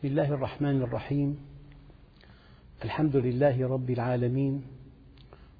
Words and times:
بسم 0.00 0.08
الله 0.08 0.34
الرحمن 0.34 0.82
الرحيم. 0.82 1.38
الحمد 2.84 3.16
لله 3.16 3.68
رب 3.68 3.90
العالمين 3.90 4.62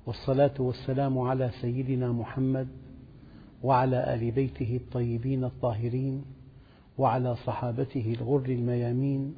والصلاة 0.07 0.55
والسلام 0.59 1.19
على 1.19 1.50
سيدنا 1.60 2.13
محمد 2.13 2.68
وعلى 3.63 4.15
آل 4.15 4.31
بيته 4.31 4.76
الطيبين 4.76 5.45
الطاهرين 5.45 6.25
وعلى 6.99 7.37
صحابته 7.37 8.16
الغر 8.21 8.45
الميامين 8.45 9.34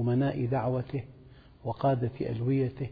أمناء 0.00 0.46
دعوته 0.46 1.04
وقادة 1.64 2.12
ألويته 2.20 2.88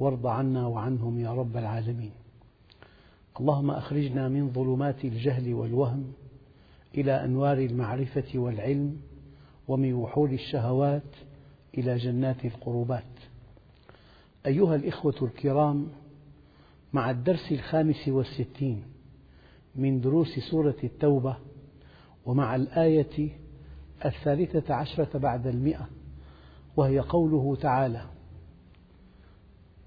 وارض 0.00 0.26
عنا 0.26 0.66
وعنهم 0.66 1.18
يا 1.20 1.34
رب 1.34 1.56
العالمين. 1.56 2.12
اللهم 3.40 3.70
أخرجنا 3.70 4.28
من 4.28 4.50
ظلمات 4.52 5.04
الجهل 5.04 5.54
والوهم 5.54 6.12
إلى 6.94 7.24
أنوار 7.24 7.58
المعرفة 7.58 8.38
والعلم 8.38 8.96
ومن 9.70 9.94
وحول 9.94 10.32
الشهوات 10.32 11.16
إلى 11.78 11.96
جنات 11.96 12.44
القربات. 12.44 13.04
أيها 14.46 14.74
الإخوة 14.74 15.14
الكرام 15.22 15.88
مع 16.92 17.10
الدرس 17.10 17.52
الخامس 17.52 18.08
والستين 18.08 18.82
من 19.74 20.00
دروس 20.00 20.38
سورة 20.38 20.76
التوبة 20.84 21.36
ومع 22.26 22.56
الآية 22.56 23.28
الثالثة 24.04 24.74
عشرة 24.74 25.18
بعد 25.18 25.46
المئة 25.46 25.88
وهي 26.76 27.00
قوله 27.00 27.56
تعالى 27.56 28.02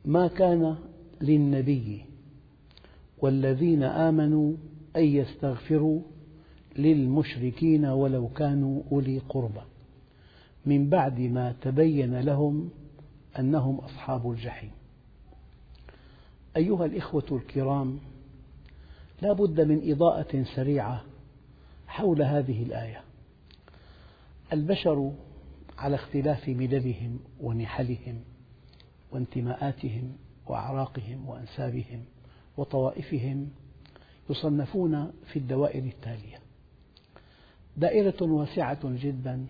ما 0.06 0.28
كان 0.28 0.76
للنبي 1.22 2.06
والذين 3.18 3.84
آمنوا 3.84 4.54
أن 4.96 5.04
يستغفروا 5.04 6.02
للمشركين 6.78 7.86
ولو 7.86 8.28
كانوا 8.28 8.84
أولي 8.92 9.20
قربى. 9.20 9.73
من 10.66 10.90
بعد 10.90 11.20
ما 11.20 11.56
تبين 11.62 12.20
لهم 12.20 12.70
أنهم 13.40 13.76
أصحاب 13.76 14.32
الجحيم. 14.32 14.72
أيها 16.58 16.86
الإخوة 16.86 17.26
الكرام 17.32 18.00
لا 19.22 19.34
بد 19.34 19.62
من 19.62 19.92
إضاءة 19.92 20.44
سريعة 20.56 21.04
حول 21.88 22.22
هذه 22.22 22.64
الآية. 22.64 23.02
البشر 24.54 25.12
على 25.78 25.96
اختلاف 25.96 26.50
مللهم 26.50 27.20
ونحلهم 27.42 28.20
وانتماءاتهم 29.12 30.18
وأعراقهم 30.48 31.30
وأنسابهم 31.30 32.04
وطوائفهم 32.58 33.50
يصنفون 34.30 35.12
في 35.26 35.40
الدوائر 35.40 35.84
التالية. 35.84 36.38
دائرة 37.78 38.22
واسعة 38.22 38.80
جدا 38.84 39.46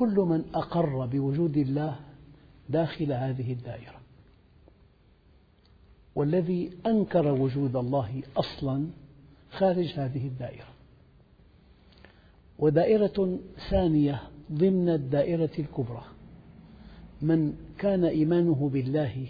كل 0.00 0.14
من 0.14 0.44
أقر 0.54 1.06
بوجود 1.06 1.56
الله 1.56 1.96
داخل 2.68 3.12
هذه 3.12 3.52
الدائرة. 3.52 4.00
والذي 6.14 6.70
أنكر 6.86 7.26
وجود 7.26 7.76
الله 7.76 8.22
أصلا 8.36 8.86
خارج 9.50 9.86
هذه 9.86 10.26
الدائرة. 10.26 10.68
ودائرة 12.58 13.38
ثانية 13.70 14.22
ضمن 14.52 14.88
الدائرة 14.88 15.50
الكبرى. 15.58 16.04
من 17.22 17.54
كان 17.78 18.04
إيمانه 18.04 18.70
بالله 18.72 19.26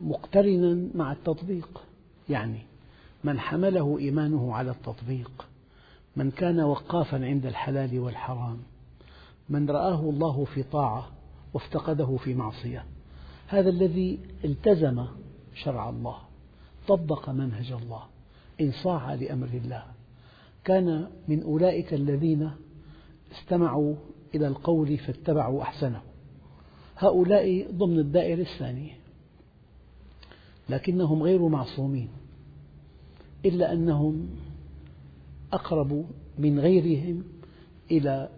مقترنا 0.00 0.88
مع 0.94 1.12
التطبيق 1.12 1.82
يعني 2.28 2.58
من 3.24 3.40
حمله 3.40 3.98
إيمانه 3.98 4.54
على 4.54 4.70
التطبيق 4.70 5.51
من 6.16 6.30
كان 6.30 6.60
وقافا 6.60 7.24
عند 7.24 7.46
الحلال 7.46 7.98
والحرام 7.98 8.58
من 9.48 9.70
رآه 9.70 10.00
الله 10.00 10.44
في 10.44 10.62
طاعة 10.62 11.08
وافتقده 11.54 12.16
في 12.16 12.34
معصية. 12.34 12.84
هذا 13.48 13.70
الذي 13.70 14.18
التزم 14.44 15.04
شرع 15.54 15.88
الله 15.88 16.16
طبق 16.88 17.30
منهج 17.30 17.72
الله 17.72 18.02
انصاع 18.60 19.14
لأمر 19.14 19.48
الله. 19.54 19.84
كان 20.64 21.08
من 21.28 21.42
أولئك 21.42 21.94
الذين 21.94 22.50
استمعوا 23.32 23.94
إلى 24.34 24.46
القول 24.46 24.98
فاتبعوا 24.98 25.62
أحسنه. 25.62 26.02
هؤلاء 26.96 27.70
ضمن 27.72 27.98
الدائرة 27.98 28.40
الثانية 28.40 28.92
لكنهم 30.68 31.22
غير 31.22 31.48
معصومين 31.48 32.08
إلا 33.44 33.72
أنهم 33.72 34.28
أقرب 35.52 36.06
من 36.38 36.60
غيرهم 36.60 37.24
إلى 37.90 38.28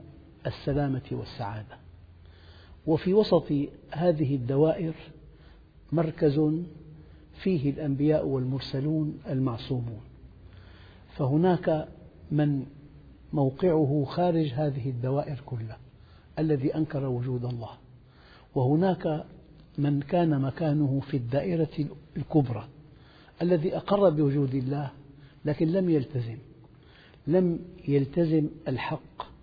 السلامة 0.47 1.03
والسعادة. 1.13 1.77
وفي 2.87 3.15
وسط 3.15 3.53
هذه 3.91 4.35
الدوائر 4.35 4.95
مركز 5.93 6.41
فيه 7.43 7.71
الأنبياء 7.71 8.27
والمرسلون 8.27 9.19
المعصومون. 9.29 10.01
فهناك 11.17 11.89
من 12.31 12.67
موقعه 13.33 14.05
خارج 14.09 14.47
هذه 14.47 14.91
الدوائر 14.91 15.43
كلها 15.47 15.79
الذي 16.39 16.75
أنكر 16.75 17.07
وجود 17.07 17.45
الله. 17.45 17.71
وهناك 18.55 19.25
من 19.79 20.01
كان 20.01 20.41
مكانه 20.41 21.01
في 21.01 21.17
الدائرة 21.17 21.89
الكبرى 22.17 22.69
الذي 23.43 23.77
أقر 23.77 24.11
بوجود 24.11 24.55
الله 24.55 24.91
لكن 25.45 25.69
لم 25.69 25.91
يلتزم. 25.91 26.39
لم 27.27 27.59
يلتزم 27.89 28.49
الحق 28.69 29.35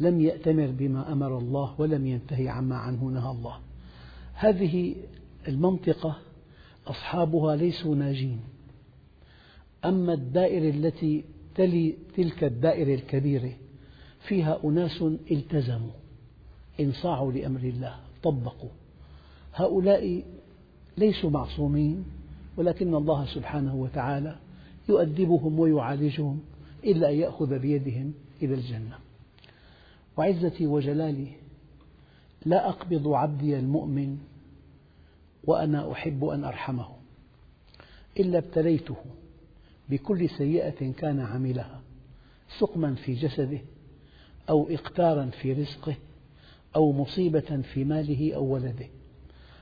لم 0.00 0.20
يأتمر 0.20 0.66
بما 0.66 1.12
أمر 1.12 1.38
الله 1.38 1.74
ولم 1.78 2.06
ينتهي 2.06 2.48
عما 2.48 2.76
عنه 2.76 3.04
نهى 3.04 3.30
الله. 3.30 3.58
هذه 4.34 4.94
المنطقة 5.48 6.18
أصحابها 6.86 7.56
ليسوا 7.56 7.94
ناجين. 7.94 8.40
أما 9.84 10.12
الدائرة 10.12 10.70
التي 10.70 11.24
تلي 11.54 11.94
تلك 12.16 12.44
الدائرة 12.44 12.94
الكبيرة 12.94 13.52
فيها 14.28 14.60
أناس 14.64 15.02
التزموا 15.30 15.90
انصاعوا 16.80 17.32
لأمر 17.32 17.60
الله 17.60 17.96
طبقوا. 18.22 18.70
هؤلاء 19.54 20.22
ليسوا 20.98 21.30
معصومين 21.30 22.04
ولكن 22.56 22.94
الله 22.94 23.26
سبحانه 23.26 23.74
وتعالى 23.74 24.36
يؤدبهم 24.88 25.58
ويعالجهم. 25.58 26.40
إلا 26.84 27.10
أن 27.10 27.14
يأخذ 27.14 27.58
بيدهم 27.58 28.14
إلى 28.42 28.54
الجنة. 28.54 28.98
وعزتي 30.16 30.66
وجلالي 30.66 31.26
لا 32.46 32.68
أقبض 32.68 33.08
عبدي 33.08 33.58
المؤمن 33.58 34.18
وأنا 35.44 35.92
أحب 35.92 36.24
أن 36.24 36.44
أرحمه 36.44 36.88
إلا 38.20 38.38
ابتليته 38.38 38.96
بكل 39.88 40.28
سيئة 40.28 40.92
كان 40.92 41.20
عملها 41.20 41.80
سقما 42.58 42.94
في 42.94 43.14
جسده 43.14 43.60
أو 44.48 44.68
إقتارا 44.70 45.26
في 45.26 45.52
رزقه 45.52 45.94
أو 46.76 46.92
مصيبة 46.92 47.62
في 47.74 47.84
ماله 47.84 48.34
أو 48.34 48.44
ولده 48.44 48.86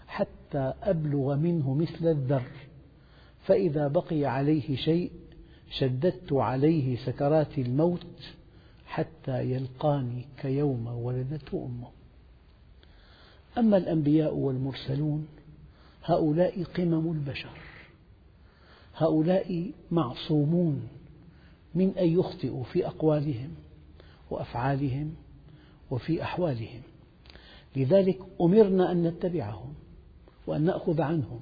حتى 0.06 0.72
أبلغ 0.82 1.36
منه 1.36 1.74
مثل 1.74 2.06
الذر 2.08 2.50
فإذا 3.42 3.88
بقي 3.88 4.24
عليه 4.24 4.76
شيء 4.76 5.10
شددت 5.70 6.32
عليه 6.32 6.96
سكرات 6.96 7.58
الموت 7.58 8.34
حتى 8.86 9.52
يلقاني 9.52 10.24
كيوم 10.40 10.86
ولدته 10.86 11.66
أمه. 11.66 11.88
أما 13.58 13.76
الأنبياء 13.76 14.34
والمرسلون 14.34 15.26
هؤلاء 16.04 16.62
قمم 16.62 17.12
البشر. 17.12 17.58
هؤلاء 18.96 19.70
معصومون 19.90 20.88
من 21.74 21.98
أن 21.98 22.08
يخطئوا 22.18 22.64
في 22.64 22.86
أقوالهم 22.86 23.50
وأفعالهم 24.30 25.14
وفي 25.90 26.22
أحوالهم. 26.22 26.82
لذلك 27.76 28.18
أمرنا 28.40 28.92
أن 28.92 29.02
نتبعهم 29.02 29.74
وأن 30.46 30.62
نأخذ 30.62 31.00
عنهم. 31.00 31.40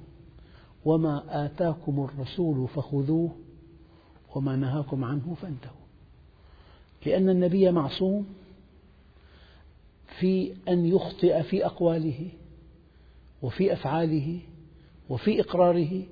وما 0.85 1.45
آتاكم 1.45 2.09
الرسول 2.09 2.67
فخذوه 2.67 3.31
وما 4.35 4.55
نهاكم 4.55 5.03
عنه 5.03 5.35
فانتهوا. 5.41 5.87
لأن 7.05 7.29
النبي 7.29 7.71
معصوم 7.71 8.25
في 10.19 10.53
أن 10.67 10.85
يخطئ 10.85 11.43
في 11.43 11.65
أقواله 11.65 12.29
وفي 13.41 13.73
أفعاله 13.73 14.39
وفي 15.09 15.41
إقراره. 15.41 16.03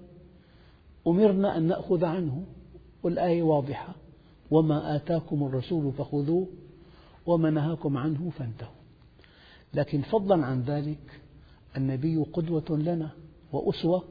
أمرنا 1.07 1.57
أن 1.57 1.63
نأخذ 1.63 2.06
عنه. 2.06 2.44
والآية 3.03 3.44
واضحة. 3.44 3.95
وما 4.51 4.95
آتاكم 4.95 5.44
الرسول 5.44 5.94
فخذوه. 5.94 6.47
وما 7.25 7.50
نهاكم 7.50 7.97
عنه 7.97 8.31
فانتهوا. 8.38 8.71
لكن 9.73 10.01
فضلا 10.01 10.45
عن 10.45 10.62
ذلك 10.62 11.21
النبي 11.77 12.17
قدوة 12.17 12.65
لنا 12.69 13.09
وأسوة. 13.51 14.03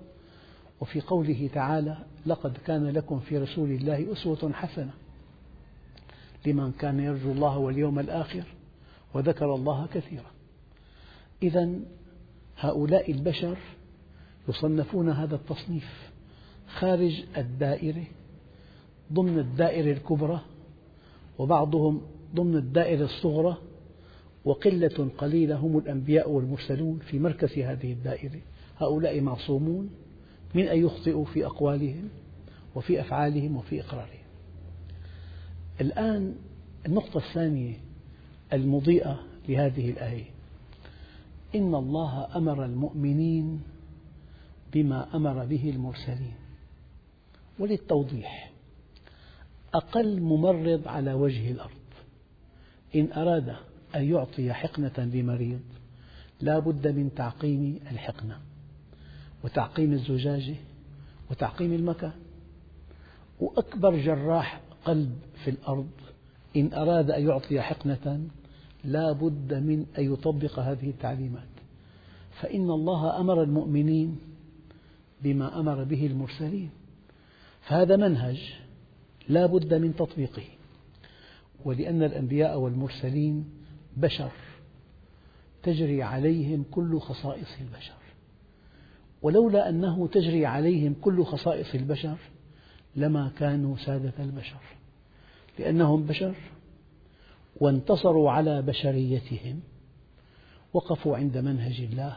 وفي 0.80 1.00
قوله 1.00 1.50
تعالى 1.54 2.04
لقد 2.26 2.56
كان 2.66 2.86
لكم 2.86 3.20
في 3.20 3.38
رسول 3.38 3.70
الله 3.70 4.12
أسوة 4.12 4.52
حسنة 4.52 4.90
لمن 6.46 6.72
كان 6.72 7.00
يرجو 7.00 7.32
الله 7.32 7.58
واليوم 7.58 7.98
الآخر 7.98 8.44
وذكر 9.14 9.54
الله 9.54 9.86
كثيرا. 9.94 10.30
إذا 11.42 11.70
هؤلاء 12.56 13.10
البشر 13.10 13.58
يصنفون 14.48 15.08
هذا 15.08 15.34
التصنيف 15.34 16.10
خارج 16.68 17.24
الدائرة 17.36 18.04
ضمن 19.12 19.38
الدائرة 19.38 19.92
الكبرى 19.92 20.40
وبعضهم 21.38 22.02
ضمن 22.34 22.56
الدائرة 22.56 23.04
الصغرى 23.04 23.56
وقلة 24.44 25.10
قليلة 25.18 25.56
هم 25.56 25.78
الأنبياء 25.78 26.30
والمرسلون 26.30 26.98
في 26.98 27.18
مركز 27.18 27.58
هذه 27.58 27.92
الدائرة. 27.92 28.40
هؤلاء 28.78 29.20
معصومون 29.20 29.90
من 30.54 30.68
أن 30.68 30.84
يخطئوا 30.86 31.24
في 31.24 31.46
أقوالهم 31.46 32.08
وفي 32.74 33.00
أفعالهم 33.00 33.56
وفي 33.56 33.80
إقرارهم. 33.80 34.24
الآن 35.80 36.34
النقطة 36.86 37.18
الثانية 37.18 37.76
المضيئة 38.52 39.20
لهذه 39.48 39.90
الآية. 39.90 40.24
إن 41.54 41.74
الله 41.74 42.36
أمر 42.36 42.64
المؤمنين 42.64 43.62
بما 44.72 45.16
أمر 45.16 45.44
به 45.44 45.70
المرسلين. 45.70 46.34
وللتوضيح 47.58 48.50
أقل 49.74 50.20
ممرض 50.20 50.88
على 50.88 51.12
وجه 51.12 51.50
الأرض. 51.50 51.70
إن 52.94 53.12
أراد 53.12 53.56
أن 53.94 54.04
يعطي 54.04 54.52
حقنة 54.52 54.98
لمريض 54.98 55.60
لا 56.40 56.58
بد 56.58 56.88
من 56.88 57.14
تعقيم 57.14 57.80
الحقنة. 57.90 58.53
وتعقيم 59.44 59.92
الزجاجة 59.92 60.54
وتعقيم 61.30 61.72
المكان. 61.72 62.12
وأكبر 63.40 63.96
جراح 63.96 64.60
قلب 64.84 65.18
في 65.44 65.50
الأرض 65.50 65.90
إن 66.56 66.72
أراد 66.72 67.10
أن 67.10 67.26
يعطي 67.26 67.60
حقنة 67.60 68.28
لا 68.84 69.12
بد 69.12 69.54
من 69.54 69.86
أن 69.98 70.12
يطبق 70.12 70.58
هذه 70.58 70.90
التعليمات. 70.90 71.48
فإن 72.40 72.70
الله 72.70 73.20
أمر 73.20 73.42
المؤمنين 73.42 74.18
بما 75.22 75.60
أمر 75.60 75.84
به 75.84 76.06
المرسلين. 76.06 76.70
فهذا 77.60 77.96
منهج 77.96 78.54
لا 79.28 79.46
بد 79.46 79.74
من 79.74 79.96
تطبيقه. 79.96 80.44
ولأن 81.64 82.02
الأنبياء 82.02 82.58
والمرسلين 82.58 83.44
بشر 83.96 84.32
تجري 85.62 86.02
عليهم 86.02 86.64
كل 86.70 87.00
خصائص 87.00 87.48
البشر. 87.60 88.03
ولولا 89.24 89.68
أنه 89.68 90.08
تجري 90.08 90.46
عليهم 90.46 90.94
كل 91.00 91.24
خصائص 91.24 91.74
البشر 91.74 92.16
لما 92.96 93.32
كانوا 93.38 93.76
سادة 93.76 94.12
البشر 94.18 94.60
لأنهم 95.58 96.06
بشر 96.06 96.34
وانتصروا 97.56 98.30
على 98.30 98.62
بشريتهم 98.62 99.60
وقفوا 100.72 101.16
عند 101.16 101.38
منهج 101.38 101.80
الله 101.80 102.16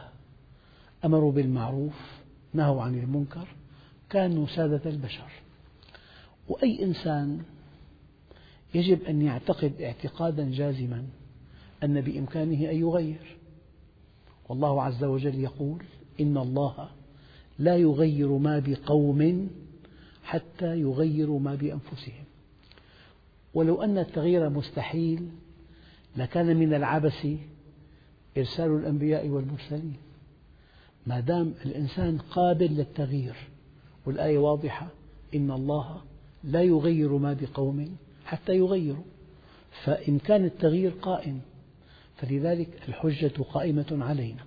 أمروا 1.04 1.32
بالمعروف 1.32 2.20
نهوا 2.54 2.82
عن 2.82 2.98
المنكر 2.98 3.48
كانوا 4.10 4.46
سادة 4.46 4.90
البشر. 4.90 5.30
وأي 6.48 6.84
إنسان 6.84 7.42
يجب 8.74 9.02
أن 9.02 9.22
يعتقد 9.22 9.82
اعتقادا 9.82 10.50
جازما 10.50 11.04
أن 11.84 12.00
بإمكانه 12.00 12.70
أن 12.70 12.76
يغير. 12.76 13.36
والله 14.48 14.82
عز 14.82 15.04
وجل 15.04 15.40
يقول 15.40 15.84
إن 16.20 16.36
الله 16.36 16.97
لا 17.58 17.76
يغير 17.76 18.28
ما 18.28 18.58
بقوم 18.58 19.50
حتى 20.24 20.80
يغيروا 20.80 21.40
ما 21.40 21.54
بأنفسهم. 21.54 22.24
ولو 23.54 23.82
أن 23.82 23.98
التغيير 23.98 24.48
مستحيل 24.48 25.28
لكان 26.16 26.56
من 26.56 26.74
العبث 26.74 27.26
إرسال 28.38 28.70
الأنبياء 28.70 29.28
والمرسلين. 29.28 29.96
ما 31.06 31.20
دام 31.20 31.54
الإنسان 31.64 32.18
قابل 32.18 32.66
للتغيير 32.66 33.34
والآية 34.06 34.38
واضحة 34.38 34.88
إن 35.34 35.50
الله 35.50 36.02
لا 36.44 36.62
يغير 36.62 37.16
ما 37.16 37.32
بقوم 37.40 37.96
حتى 38.24 38.52
يغيروا. 38.52 39.04
فإمكان 39.84 40.44
التغيير 40.44 40.90
قائم 40.90 41.40
فلذلك 42.16 42.68
الحجة 42.88 43.42
قائمة 43.42 43.98
علينا. 44.00 44.44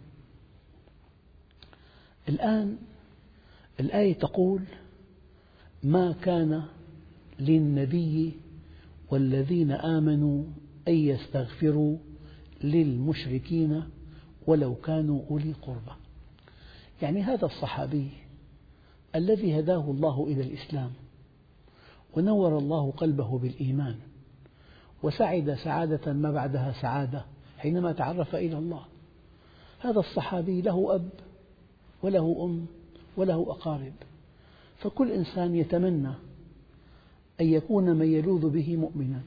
الآن 2.29 2.77
الآية 3.81 4.13
تقول 4.13 4.61
ما 5.83 6.11
كان 6.11 6.63
للنبي 7.39 8.33
والذين 9.11 9.71
آمنوا 9.71 10.43
أن 10.87 10.93
يستغفروا 10.93 11.97
للمشركين 12.63 13.83
ولو 14.47 14.75
كانوا 14.75 15.21
أولي 15.29 15.53
قربى. 15.53 15.91
يعني 17.01 17.21
هذا 17.21 17.45
الصحابي 17.45 18.09
الذي 19.15 19.59
هداه 19.59 19.91
الله 19.91 20.27
إلى 20.27 20.41
الإسلام 20.41 20.91
ونور 22.13 22.57
الله 22.57 22.91
قلبه 22.91 23.39
بالإيمان 23.39 23.95
وسعد 25.03 25.53
سعادة 25.63 26.13
ما 26.13 26.31
بعدها 26.31 26.73
سعادة 26.81 27.25
حينما 27.57 27.91
تعرف 27.91 28.35
إلى 28.35 28.57
الله. 28.57 28.85
هذا 29.79 29.99
الصحابي 29.99 30.61
له 30.61 30.95
أب 30.95 31.09
وله 32.03 32.45
أم 32.45 32.65
وله 33.17 33.41
أقارب. 33.41 33.93
فكل 34.77 35.11
إنسان 35.11 35.55
يتمنى 35.55 36.13
أن 37.41 37.45
يكون 37.45 37.95
من 37.95 38.13
يلوذ 38.13 38.49
به 38.49 38.75
مؤمنا 38.75 39.21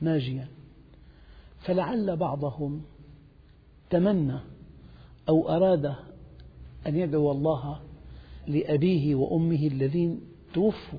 ناجيا. 0.00 0.48
فلعل 1.60 2.16
بعضهم 2.16 2.82
تمنى 3.90 4.38
أو 5.28 5.48
أراد 5.48 5.94
أن 6.86 6.96
يدعو 6.96 7.32
الله 7.32 7.80
لأبيه 8.46 9.14
وأمه 9.14 9.66
الذين 9.66 10.20
توفوا 10.54 10.98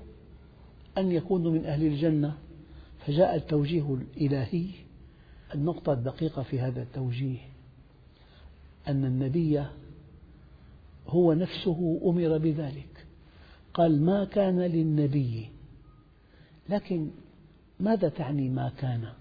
أن 0.97 1.11
يكونوا 1.11 1.51
من 1.51 1.65
أهل 1.65 1.85
الجنة. 1.85 2.37
فجاء 3.05 3.35
التوجيه 3.35 3.93
الإلهي. 3.93 4.65
النقطة 5.55 5.93
الدقيقة 5.93 6.43
في 6.43 6.59
هذا 6.59 6.81
التوجيه 6.81 7.37
أن 8.87 9.05
النبي 9.05 9.65
هو 11.09 11.33
نفسه 11.33 12.01
أمر 12.05 12.37
بذلك. 12.37 13.05
قال 13.73 14.05
ما 14.05 14.25
كان 14.25 14.59
للنبي. 14.59 15.49
لكن 16.69 17.09
ماذا 17.79 18.09
تعني 18.09 18.49
ما 18.49 18.71
كان 18.77 19.13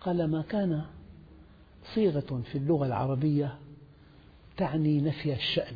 قال 0.00 0.30
ما 0.30 0.42
كان 0.42 0.84
صيغة 1.94 2.42
في 2.52 2.58
اللغة 2.58 2.86
العربية 2.86 3.58
تعني 4.56 5.00
نفي 5.00 5.32
الشأن. 5.32 5.74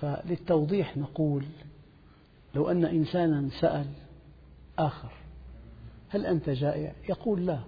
فللتوضيح 0.00 0.96
نقول 0.96 1.44
لو 2.54 2.70
أن 2.70 2.84
إنسانا 2.84 3.48
سأل 3.60 3.86
آخر 4.78 5.12
هل 6.08 6.26
أنت 6.26 6.50
جائع؟ 6.50 6.92
يقول 7.08 7.46
لا. 7.46 7.58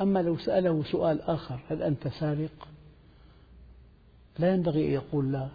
أما 0.00 0.22
لو 0.22 0.38
سأله 0.38 0.84
سؤال 0.84 1.22
آخر 1.22 1.60
هل 1.68 1.82
أنت 1.82 2.08
سارق؟ 2.08 2.68
لا 4.38 4.52
ينبغي 4.54 4.86
أن 4.86 4.92
يقول 4.92 5.32
لا. 5.32 5.48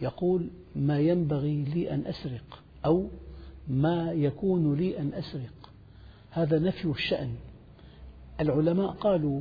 يقول 0.00 0.48
ما 0.76 0.98
ينبغي 0.98 1.64
لي 1.64 1.94
أن 1.94 2.06
أسرق 2.06 2.62
أو 2.84 3.06
ما 3.68 4.12
يكون 4.12 4.74
لي 4.74 4.98
أن 4.98 5.14
أسرق. 5.14 5.70
هذا 6.30 6.58
نفي 6.58 6.84
الشأن. 6.84 7.34
العلماء 8.40 8.90
قالوا 8.90 9.40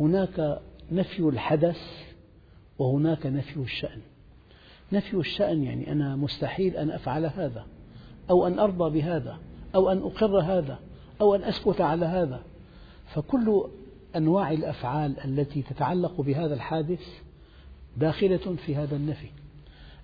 هناك 0.00 0.60
نفي 0.92 1.22
الحدث 1.22 1.78
وهناك 2.78 3.26
نفي 3.26 3.56
الشأن. 3.56 4.00
نفي 4.92 5.16
الشأن 5.16 5.64
يعني 5.64 5.92
أنا 5.92 6.16
مستحيل 6.16 6.76
أن 6.76 6.90
أفعل 6.90 7.26
هذا 7.26 7.66
أو 8.30 8.46
أن 8.46 8.58
أرضى 8.58 9.00
بهذا 9.00 9.38
أو 9.74 9.92
أن 9.92 9.98
أقر 9.98 10.40
هذا 10.40 10.78
أو 11.20 11.34
أن 11.34 11.42
أسكت 11.42 11.80
على 11.80 12.06
هذا. 12.06 12.42
فكل 13.14 13.64
أنواع 14.16 14.52
الأفعال 14.52 15.20
التي 15.24 15.62
تتعلق 15.62 16.20
بهذا 16.20 16.54
الحادث 16.54 17.00
داخلة 17.98 18.56
في 18.66 18.76
هذا 18.76 18.96
النفي. 18.96 19.28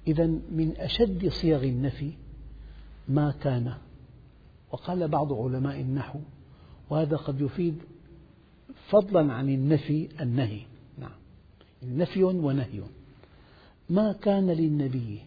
إذا 0.06 0.26
من 0.26 0.74
أشد 0.76 1.28
صيغ 1.28 1.64
النفي 1.64 2.10
ما 3.08 3.34
كان. 3.42 3.74
وقال 4.72 5.08
بعض 5.08 5.32
علماء 5.32 5.80
النحو 5.80 6.18
وهذا 6.90 7.16
قد 7.16 7.40
يفيد 7.40 7.74
فضلا 8.88 9.32
عن 9.32 9.48
النفي 9.48 10.08
النهي. 10.20 10.60
نعم. 10.98 11.10
نفي 11.82 12.24
ونهي. 12.24 12.80
ما 13.90 14.12
كان 14.12 14.50
للنبي 14.50 15.18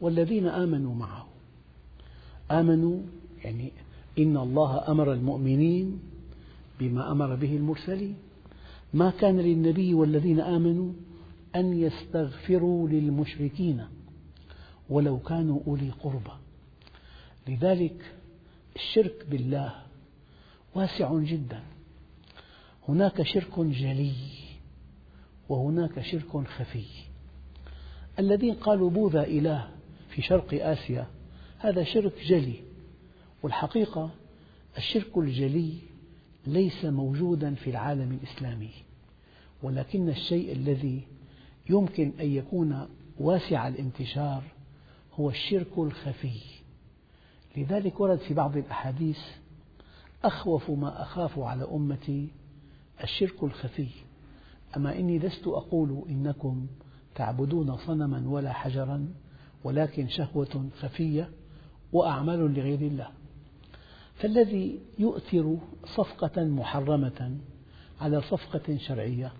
والذين 0.00 0.46
آمنوا 0.46 0.94
معه. 0.94 1.26
آمنوا 2.50 3.00
يعني 3.44 3.72
إن 4.18 4.36
الله 4.36 4.88
أمر 4.88 5.12
المؤمنين 5.12 5.98
بما 6.80 7.12
أمر 7.12 7.34
به 7.34 7.56
المرسلين. 7.56 8.16
ما 8.94 9.10
كان 9.10 9.40
للنبي 9.40 9.94
والذين 9.94 10.40
آمنوا 10.40 10.92
أن 11.56 11.80
يستغفروا 11.80 12.88
للمشركين 12.88 13.86
ولو 14.88 15.18
كانوا 15.18 15.60
أولي 15.66 15.90
قربى. 15.90 16.32
لذلك 17.48 18.14
الشرك 18.76 19.26
بالله 19.30 19.74
واسع 20.74 21.18
جدا. 21.18 21.62
هناك 22.88 23.22
شرك 23.22 23.60
جلي 23.60 24.14
وهناك 25.48 26.00
شرك 26.00 26.46
خفي. 26.46 26.84
الذين 28.18 28.54
قالوا 28.54 28.90
بوذا 28.90 29.24
إله 29.24 29.68
في 30.08 30.22
شرق 30.22 30.54
آسيا 30.54 31.06
هذا 31.58 31.84
شرك 31.84 32.12
جلي. 32.24 32.66
والحقيقة 33.42 34.10
الشرك 34.76 35.18
الجلي 35.18 35.72
ليس 36.46 36.84
موجودا 36.84 37.54
في 37.54 37.70
العالم 37.70 38.18
الإسلامي 38.22 38.70
ولكن 39.62 40.08
الشيء 40.08 40.52
الذي 40.52 41.02
يمكن 41.70 42.12
أن 42.20 42.26
يكون 42.26 42.88
واسع 43.18 43.68
الانتشار 43.68 44.42
هو 45.14 45.30
الشرك 45.30 45.78
الخفي. 45.78 46.40
لذلك 47.56 48.00
ورد 48.00 48.18
في 48.18 48.34
بعض 48.34 48.56
الأحاديث 48.56 49.18
أخوف 50.24 50.70
ما 50.70 51.02
أخاف 51.02 51.38
على 51.38 51.64
أمتي 51.64 52.28
الشرك 53.04 53.42
الخفي. 53.42 53.88
أما 54.76 54.98
إني 54.98 55.18
لست 55.18 55.46
أقول 55.46 56.02
إنكم 56.08 56.66
تعبدون 57.14 57.76
صنما 57.76 58.28
ولا 58.28 58.52
حجرا 58.52 59.08
ولكن 59.64 60.08
شهوة 60.08 60.68
خفية 60.80 61.30
وأعمال 61.92 62.54
لغير 62.54 62.80
الله. 62.80 63.08
فالذي 64.14 64.80
يؤثر 64.98 65.58
صفقة 65.96 66.44
محرمة 66.44 67.38
على 68.00 68.22
صفقة 68.22 68.76
شرعية 68.76 69.32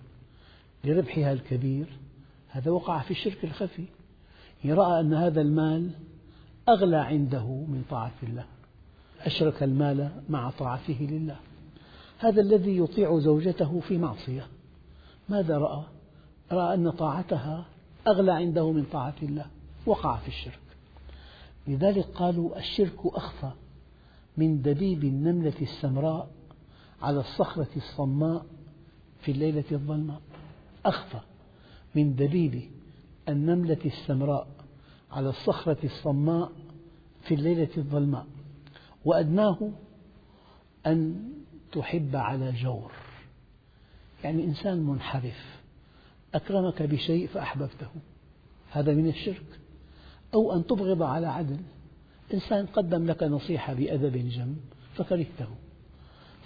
لربحها 0.84 1.32
الكبير 1.32 1.98
هذا 2.56 2.70
وقع 2.70 2.98
في 2.98 3.10
الشرك 3.10 3.44
الخفي. 3.44 3.84
رأى 4.64 5.00
أن 5.00 5.14
هذا 5.14 5.40
المال 5.40 5.90
أغلى 6.68 6.96
عنده 6.96 7.44
من 7.44 7.84
طاعة 7.90 8.14
الله. 8.22 8.44
أشرك 9.20 9.62
المال 9.62 10.10
مع 10.28 10.50
طاعته 10.50 11.08
لله. 11.10 11.36
هذا 12.18 12.40
الذي 12.40 12.78
يطيع 12.78 13.18
زوجته 13.18 13.80
في 13.80 13.98
معصية. 13.98 14.46
ماذا 15.28 15.58
رأى؟ 15.58 15.84
رأى 16.52 16.74
أن 16.74 16.90
طاعتها 16.90 17.64
أغلى 18.06 18.32
عنده 18.32 18.72
من 18.72 18.84
طاعة 18.92 19.14
الله. 19.22 19.46
وقع 19.86 20.16
في 20.16 20.28
الشرك. 20.28 20.60
لذلك 21.68 22.04
قالوا 22.04 22.58
الشرك 22.58 22.98
أخفى 23.04 23.50
من 24.36 24.62
دبيب 24.62 25.04
النملة 25.04 25.62
السمراء 25.62 26.28
على 27.02 27.20
الصخرة 27.20 27.70
الصماء 27.76 28.46
في 29.20 29.32
الليلة 29.32 29.64
الظلماء. 29.72 30.20
أخفى. 30.86 31.20
من 31.96 32.14
دبيب 32.14 32.62
النملة 33.28 33.78
السمراء 33.84 34.48
على 35.10 35.28
الصخرة 35.28 35.78
الصماء 35.84 36.52
في 37.22 37.34
الليلة 37.34 37.68
الظلماء 37.76 38.26
وأدناه 39.04 39.70
أن 40.86 41.30
تحب 41.72 42.16
على 42.16 42.52
جور. 42.52 42.92
يعني 44.24 44.44
إنسان 44.44 44.78
منحرف 44.78 45.60
أكرمك 46.34 46.82
بشيء 46.82 47.26
فأحببته 47.26 47.88
هذا 48.70 48.94
من 48.94 49.08
الشرك. 49.08 49.60
أو 50.34 50.56
أن 50.56 50.66
تبغض 50.66 51.02
على 51.02 51.26
عدل 51.26 51.60
إنسان 52.34 52.66
قدم 52.66 53.06
لك 53.06 53.22
نصيحة 53.22 53.74
بأدب 53.74 54.16
جم 54.16 54.56
فكرهته. 54.94 55.48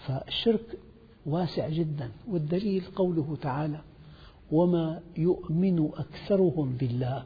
فالشرك 0.06 0.78
واسع 1.26 1.68
جدا 1.68 2.10
والدليل 2.28 2.84
قوله 2.96 3.36
تعالى 3.42 3.80
وما 4.52 5.00
يؤمن 5.16 5.90
أكثرهم 5.94 6.76
بالله 6.76 7.24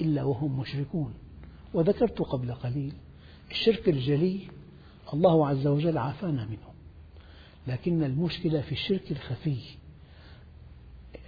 إلا 0.00 0.22
وهم 0.22 0.60
مشركون. 0.60 1.14
وذكرت 1.74 2.22
قبل 2.22 2.54
قليل 2.54 2.92
الشرك 3.50 3.88
الجلي 3.88 4.40
الله 5.14 5.48
عز 5.48 5.66
وجل 5.66 5.98
عافانا 5.98 6.44
منه 6.44 6.70
لكن 7.66 8.02
المشكلة 8.02 8.60
في 8.60 8.72
الشرك 8.72 9.10
الخفي. 9.10 9.58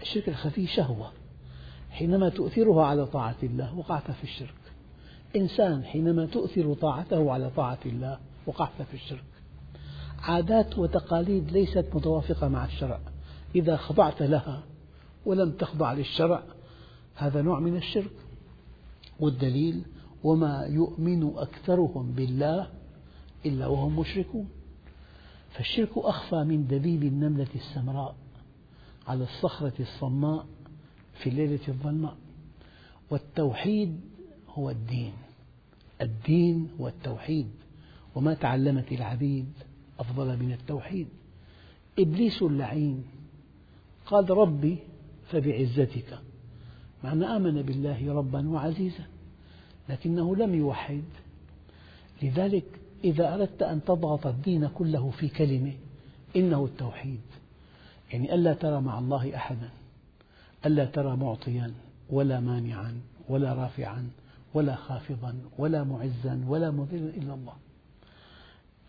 الشرك 0.03 0.29
الخفي 0.29 0.67
شهوة. 0.67 1.13
حينما 1.91 2.29
تؤثرها 2.29 2.87
على 2.87 3.07
طاعة 3.07 3.37
الله 3.43 3.79
وقعت 3.79 4.11
في 4.11 4.25
الشرك. 4.25 4.55
إنسان 5.37 5.85
حينما 5.85 6.27
تؤثر 6.27 6.75
طاعته 6.75 7.33
على 7.33 7.51
طاعة 7.51 7.79
الله 7.87 8.19
وقعت 8.47 8.83
في 8.83 8.95
الشرك. 8.95 9.25
عادات 10.19 10.79
وتقاليد 10.79 11.51
ليست 11.51 11.87
متوافقة 11.95 12.49
مع 12.49 12.65
الشرع. 12.65 13.01
إذا 13.55 13.77
خضعت 13.77 14.23
لها 14.23 14.63
ولم 15.27 15.51
تخضع 15.51 15.93
للشرع. 15.93 16.43
هذا 17.15 17.43
نوع 17.43 17.61
من 17.61 17.77
الشرك. 17.77 18.13
والدليل 19.21 19.83
وما 20.25 20.67
يؤمن 20.67 21.33
أكثرهم 21.37 22.13
بالله 22.13 22.71
إلا 23.47 23.67
وهم 23.67 23.99
مشركون. 23.99 24.49
فالشرك 25.51 25.91
أخفى 25.97 26.45
من 26.45 26.67
دبيب 26.67 27.03
النملة 27.03 27.47
السمراء 27.55 28.15
على 29.09 29.25
الصخرة 29.25 29.73
الصماء 29.81 30.47
في 31.15 31.29
الليلة 31.31 31.69
الظلماء. 31.69 32.17
والتوحيد 33.11 34.01
هو 34.49 34.71
الدين. 34.71 35.13
الدين 36.01 36.71
هو 36.81 36.89
التوحيد. 36.89 37.51
وما 38.15 38.35
تعلمت 38.35 38.93
العبيد 38.93 39.53
أفضل 39.99 40.37
من 40.37 40.53
التوحيد. 40.53 41.09
إبليس 41.99 42.43
اللعين 42.43 43.05
قال 44.07 44.31
ربي 44.31 44.79
فبعزتك 45.33 46.19
مع 47.05 47.13
آمن 47.37 47.63
بالله 47.63 48.15
ربا 48.15 48.49
وعزيزا 48.49 49.05
لكنه 49.89 50.37
لم 50.37 50.55
يوحد. 50.55 51.03
لذلك 52.23 52.65
إذا 53.05 53.35
أردت 53.35 53.63
أن 53.63 53.85
تضغط 53.85 54.27
الدين 54.27 54.69
كله 54.69 55.11
في 55.11 55.29
كلمة 55.29 55.73
إنه 56.37 56.65
التوحيد. 56.65 57.21
يعني 58.13 58.35
ألا 58.35 58.55
ترى 58.55 58.81
مع 58.81 58.99
الله 58.99 59.37
أحدا 59.37 59.71
ألا 60.67 60.85
ترى 60.85 61.17
معطيا 61.17 61.75
ولا 62.11 62.41
مانعا 62.41 63.01
ولا 63.29 63.55
رافعا 63.55 64.09
ولا 64.55 64.75
خافضا 64.75 65.35
ولا 65.59 65.85
معزا 65.85 66.45
ولا 66.49 66.71
مذلا 66.71 67.11
إلا 67.11 67.35
الله. 67.35 67.55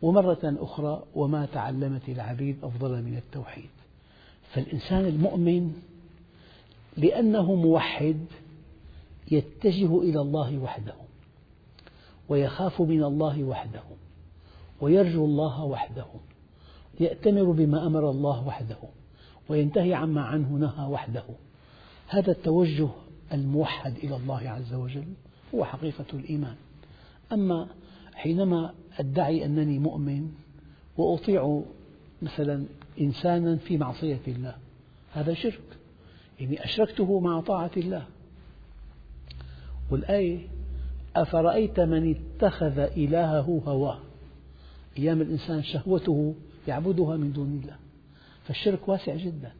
ومرة 0.02 0.40
أخرى 0.44 1.04
وما 1.16 1.46
تعلمت 1.46 2.10
العبيد 2.10 2.58
أفضل 2.64 3.02
من 3.02 3.18
التوحيد. 3.18 3.70
فالإنسان 4.54 5.06
المؤمن 5.06 5.74
لأنه 6.98 7.56
موحد 7.56 8.26
يتجه 9.32 10.02
إلى 10.02 10.22
الله 10.22 10.58
وحده 10.58 10.94
ويخاف 12.30 12.82
من 12.82 13.04
الله 13.04 13.44
وحده 13.44 13.84
ويرجو 14.82 15.26
الله 15.26 15.64
وحده 15.64 16.06
يأتمر 17.00 17.44
بما 17.44 17.88
أمر 17.88 18.10
الله 18.10 18.48
وحده 18.48 18.78
وينتهي 19.50 19.94
عما 19.94 20.22
عنه 20.22 20.50
نهى 20.50 20.88
وحده. 20.88 21.24
هذا 22.08 22.32
التوجه 22.32 22.90
الموحد 23.34 23.96
إلى 23.98 24.16
الله 24.16 24.50
عز 24.50 24.74
وجل 24.74 25.06
هو 25.56 25.66
حقيقة 25.66 26.06
الإيمان. 26.14 26.56
أما 27.32 27.68
حينما 28.14 28.74
أدعي 29.00 29.46
أنني 29.46 29.80
مؤمن 29.80 30.32
وأطيع 30.98 31.62
مثلا 32.22 32.66
إنسانا 33.02 33.56
في 33.56 33.78
معصية 33.78 34.22
الله 34.28 34.56
هذا 35.14 35.34
شرك. 35.34 35.78
يعني 36.44 36.66
أشركته 36.66 37.20
مع 37.20 37.42
طاعة 37.42 37.72
الله. 37.78 38.06
والآية 39.92 40.48
أفرأيت 41.16 41.80
من 41.80 42.16
اتخذ 42.16 42.80
إلهه 42.80 43.62
هواه؟ 43.68 44.00
أيام 44.98 45.22
الإنسان 45.22 45.64
شهوته 45.64 46.36
يعبدها 46.68 47.18
من 47.18 47.34
دون 47.34 47.60
الله. 47.64 47.76
فالشرك 48.44 48.88
واسع 48.88 49.16
جدا. 49.16 49.52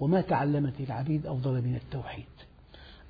وما 0.00 0.20
تعلمت 0.20 0.80
العبيد 0.80 1.26
أفضل 1.26 1.52
من 1.52 1.74
التوحيد. 1.84 2.24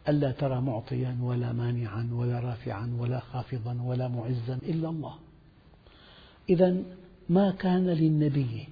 ألا 0.08 0.30
ترى 0.30 0.60
معطيا 0.60 1.18
ولا 1.22 1.52
مانعا 1.52 2.10
ولا 2.12 2.40
رافعا 2.40 2.96
ولا 2.98 3.20
خافضا 3.20 3.82
ولا 3.84 4.08
معزا 4.08 4.58
إلا 4.62 4.88
الله. 4.88 5.14
إذا 6.50 6.76
ما 7.28 7.50
كان 7.50 7.86
للنبي 7.86 8.68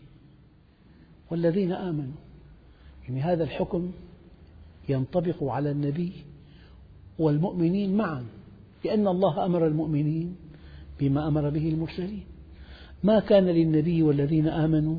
والذين 1.30 1.72
آمنوا. 1.72 2.18
يعني 3.08 3.22
هذا 3.22 3.44
الحكم 3.44 3.92
ينطبق 4.88 5.44
على 5.44 5.70
النبي 5.70 6.12
والمؤمنين 7.18 7.96
معا 7.96 8.24
لأن 8.84 9.08
الله 9.08 9.44
أمر 9.46 9.66
المؤمنين 9.66 10.36
بما 11.00 11.28
أمر 11.28 11.50
به 11.50 11.68
المرسلين 11.68 12.24
ما 13.04 13.20
كان 13.20 13.44
للنبي 13.44 14.02
والذين 14.02 14.48
آمنوا 14.48 14.98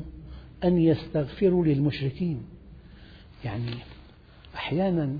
أن 0.64 0.78
يستغفروا 0.78 1.64
للمشركين؟ 1.64 2.42
يعني 3.44 3.74
أحيانا 4.54 5.16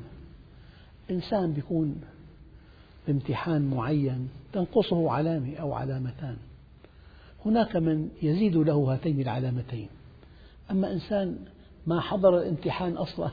إنسان 1.11 1.55
يكون 1.57 2.01
بامتحان 3.07 3.71
معين 3.71 4.29
تنقصه 4.53 5.11
علامة 5.11 5.57
أو 5.57 5.73
علامتان. 5.73 6.37
هناك 7.47 7.77
من 7.77 8.09
يزيد 8.23 8.57
له 8.57 8.75
هاتين 8.75 9.21
العلامتين. 9.21 9.89
أما 10.71 10.93
إنسان 10.93 11.39
ما 11.87 12.01
حضر 12.01 12.39
الامتحان 12.39 12.93
أصلا 12.93 13.31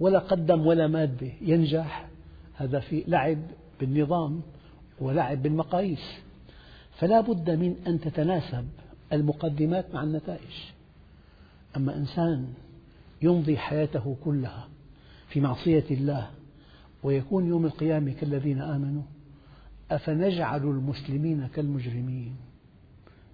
ولا 0.00 0.18
قدم 0.18 0.66
ولا 0.66 0.86
مادة 0.86 1.30
ينجح. 1.40 2.08
هذا 2.54 2.80
في 2.80 3.04
لعب 3.08 3.38
بالنظام 3.80 4.40
ولعب 5.00 5.42
بالمقاييس. 5.42 6.18
فلا 6.98 7.20
بد 7.20 7.50
من 7.50 7.76
أن 7.86 8.00
تتناسب 8.00 8.68
المقدمات 9.12 9.94
مع 9.94 10.02
النتائج. 10.02 10.54
أما 11.76 11.96
إنسان 11.96 12.54
يمضي 13.22 13.58
حياته 13.58 14.16
كلها 14.24 14.68
في 15.28 15.40
معصية 15.40 15.84
الله 15.90 16.30
ويكون 17.02 17.46
يوم 17.46 17.66
القيامة 17.66 18.12
كالذين 18.12 18.60
آمنوا 18.60 19.02
أفنجعل 19.90 20.62
المسلمين 20.62 21.46
كالمجرمين؟ 21.46 22.36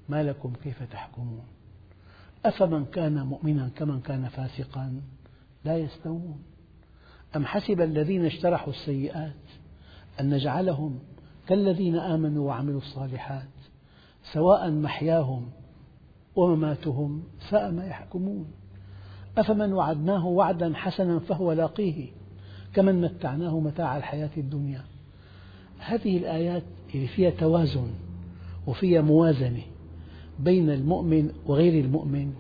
ما 0.09 0.23
لكم 0.23 0.53
كيف 0.65 0.83
تحكمون؟ 0.83 1.43
أفمن 2.45 2.85
كان 2.85 3.27
مؤمنا 3.27 3.71
كمن 3.77 4.01
كان 4.01 4.29
فاسقا؟ 4.29 5.01
لا 5.65 5.79
يستوون. 5.79 6.43
أم 7.37 7.47
حسب 7.47 7.81
الذين 7.81 8.25
اجترحوا 8.25 8.73
السيئات 8.73 9.33
أن 10.21 10.35
نجعلهم 10.35 10.99
كالذين 11.49 11.97
آمنوا 11.97 12.47
وعملوا 12.47 12.81
الصالحات 12.81 13.49
سواء 14.33 14.71
محياهم 14.71 15.47
ومماتهم 16.37 17.23
ساء 17.51 17.71
ما 17.71 17.87
يحكمون. 17.87 18.47
أفمن 19.39 19.73
وعدناه 19.73 20.27
وعدا 20.27 20.75
حسنا 20.75 21.19
فهو 21.19 21.53
لاقيه 21.53 22.07
كمن 22.75 23.01
متعناه 23.01 23.61
متاع 23.61 23.97
الحياة 23.97 24.31
الدنيا. 24.37 24.85
هذه 25.79 26.17
الآيات 26.17 26.63
اللي 26.95 27.07
فيها 27.07 27.31
توازن 27.31 27.91
وفيها 28.67 29.01
موازنة 29.01 29.63
بين 30.39 30.71
المؤمن 30.71 31.31
وغير 31.47 31.85
المؤمن 31.85 32.35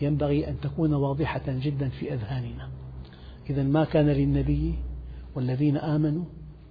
ينبغي 0.00 0.48
أن 0.48 0.60
تكون 0.60 0.94
واضحة 0.94 1.42
جدا 1.46 1.88
في 1.88 2.14
أذهاننا. 2.14 2.77
إذا 3.50 3.62
ما 3.62 3.84
كان 3.84 4.06
للنبي 4.06 4.74
والذين 5.34 5.76
آمنوا 5.76 6.24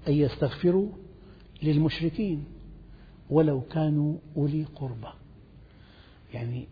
أن 0.08 0.14
يستغفروا 0.14 0.90
للمشركين 1.64 2.46
ولو 3.30 3.62
كانوا 3.62 4.18
أولي 4.38 4.64
قربى. 4.76 5.08
يعني 6.34 6.68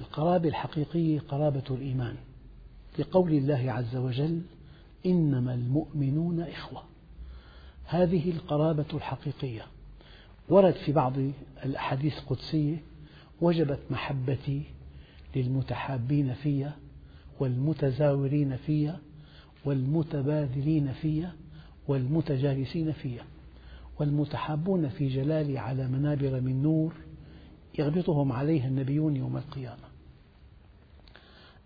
القرابة 0.00 0.48
الحقيقية 0.48 1.20
قرابة 1.20 1.64
الإيمان. 1.70 2.16
لقول 2.98 3.32
الله 3.32 3.72
عز 3.72 3.96
وجل 3.96 4.42
إنما 5.06 5.54
المؤمنون 5.54 6.40
إخوة. 6.40 6.82
هذه 7.84 8.30
القرابة 8.30 8.86
الحقيقية. 8.94 9.66
ورد 10.48 10.74
في 10.74 10.92
بعض 10.92 11.12
الأحاديث 11.64 12.18
القدسية 12.18 12.76
وجبت 13.40 13.80
محبتي 13.90 14.62
للمتحابين 15.36 16.34
في 16.34 16.70
والمتزاورين 17.40 18.56
في 18.56 18.94
والمتبادلين 19.64 20.92
في 20.92 21.28
والمتجالسين 21.88 22.92
في 22.92 23.20
والمتحابون 24.00 24.88
في 24.88 25.08
جلالي 25.08 25.58
على 25.58 25.88
منابر 25.88 26.40
من 26.40 26.62
نور 26.62 26.94
يغبطهم 27.78 28.32
عليها 28.32 28.68
النبيون 28.68 29.16
يوم 29.16 29.36
القيامة. 29.36 29.88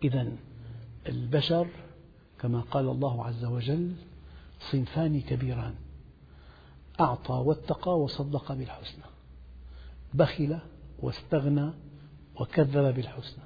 إذا 0.04 0.32
البشر 1.08 1.68
كما 2.38 2.60
قال 2.60 2.88
الله 2.88 3.24
عز 3.24 3.44
وجل 3.44 3.92
صنفان 4.72 5.20
كبيران 5.20 5.74
أعطى 7.00 7.32
واتقى 7.32 8.00
وصدق 8.00 8.52
بالحسنى 8.52 9.04
بخل 10.14 10.58
واستغنى 11.02 11.70
وكذب 12.40 12.94
بالحسنى 12.94 13.44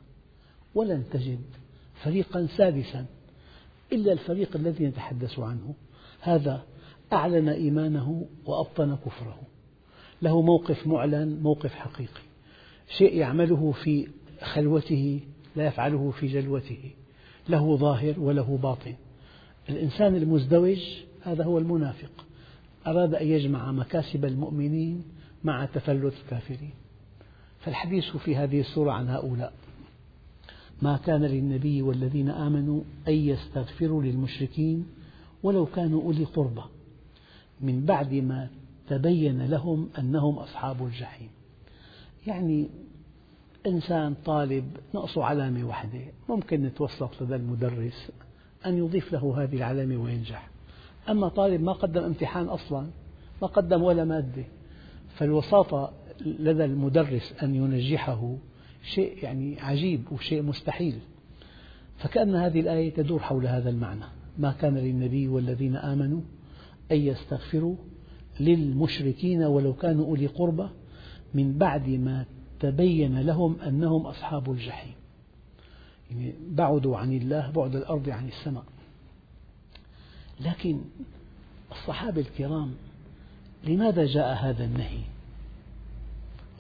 ولن 0.75 1.05
تجد 1.11 1.45
فريقا 2.03 2.49
سادسا 2.57 3.07
إلا 3.93 4.13
الفريق 4.13 4.57
الذي 4.57 4.87
نتحدث 4.87 5.39
عنه. 5.39 5.75
هذا 6.21 6.63
أعلن 7.13 7.49
إيمانه 7.49 8.27
وأبطن 8.47 8.97
كفره. 8.97 9.39
له 10.23 10.43
موقف 10.43 10.87
معلن 10.87 11.43
موقف 11.43 11.75
حقيقي. 11.75 12.23
شيء 12.99 13.17
يعمله 13.17 13.73
في 13.73 14.09
خلوته 14.43 15.21
لا 15.57 15.67
يفعله 15.67 16.11
في 16.11 16.27
جلوته. 16.27 16.91
له 17.49 17.77
ظاهر 17.77 18.21
وله 18.21 18.59
باطن. 18.63 18.95
الإنسان 19.69 20.17
المزدوج 20.17 20.81
هذا 21.23 21.45
هو 21.45 21.59
المنافق. 21.59 22.27
أراد 22.87 23.15
أن 23.15 23.27
يجمع 23.27 23.73
مكاسب 23.73 24.25
المؤمنين 24.25 25.05
مع 25.45 25.65
تفلت 25.65 26.15
الكافرين. 26.25 26.75
فالحديث 27.61 28.17
في 28.17 28.37
هذه 28.37 28.61
السورة 28.61 28.93
عن 28.93 29.09
هؤلاء. 29.09 29.53
ما 30.83 30.97
كان 30.97 31.25
للنبي 31.25 31.83
والذين 31.83 32.29
آمنوا 32.29 32.81
أن 33.09 33.13
يستغفروا 33.13 34.03
للمشركين 34.03 34.87
ولو 35.43 35.67
كانوا 35.67 36.03
أولي 36.03 36.25
قربى. 36.25 36.63
من 37.61 37.85
بعد 37.85 38.15
ما 38.15 38.49
تبين 38.89 39.47
لهم 39.47 39.89
أنهم 39.99 40.39
أصحاب 40.39 40.87
الجحيم. 40.87 41.29
يعني 42.27 42.69
إنسان 43.67 44.15
طالب 44.25 44.65
نقصه 44.95 45.25
علامة 45.25 45.65
واحدة. 45.65 46.01
ممكن 46.29 46.63
نتوسط 46.63 47.23
لدى 47.23 47.37
المدرس 47.37 48.11
أن 48.67 48.79
يضيف 48.79 49.13
له 49.13 49.43
هذه 49.43 49.57
العلامة 49.57 49.97
وينجح. 49.97 50.51
أما 51.09 51.29
طالب 51.29 51.63
ما 51.63 51.73
قدم 51.73 52.05
امتحان 52.05 52.47
أصلا 52.47 52.87
ما 53.43 53.49
قدم 53.49 53.83
ولا 53.83 54.05
مادة 54.05 54.45
فالوساطة 55.17 55.93
لدى 56.21 56.65
المدرس 56.65 57.35
أن 57.43 57.55
ينجحه 57.55 58.37
شيء 58.83 59.25
يعني 59.25 59.61
عجيب 59.61 60.13
وشيء 60.13 60.43
مستحيل. 60.43 60.99
فكأن 61.99 62.35
هذه 62.35 62.61
الآية 62.61 62.95
تدور 62.95 63.21
حول 63.21 63.47
هذا 63.47 63.71
المعنى. 63.71 64.05
ما 64.39 64.53
كان 64.53 64.79
للنبي 64.79 65.29
والذين 65.29 65.77
آمنوا 65.77 66.21
أن 66.93 66.97
يستغفروا 66.97 67.77
للمشركين 68.41 69.43
ولو 69.43 69.73
كانوا 69.75 70.07
أولي 70.07 70.27
قربى 70.27 70.69
من 71.35 71.59
بعد 71.59 71.89
ما 71.89 72.25
تبين 72.61 73.21
لهم 73.21 73.61
أنهم 73.61 74.07
أصحاب 74.07 74.51
الجحيم. 74.53 74.95
يعني 76.11 76.35
بعدوا 76.49 76.97
عن 76.97 77.13
الله 77.13 77.51
بعد 77.51 77.77
الأرض 77.77 78.09
عن 78.09 78.29
السماء. 78.29 78.65
لكن 80.41 80.81
الصحابة 81.73 82.21
الكرام 82.21 82.75
لماذا 83.65 84.07
جاء 84.07 84.35
هذا 84.35 84.65
النهي؟ 84.65 84.99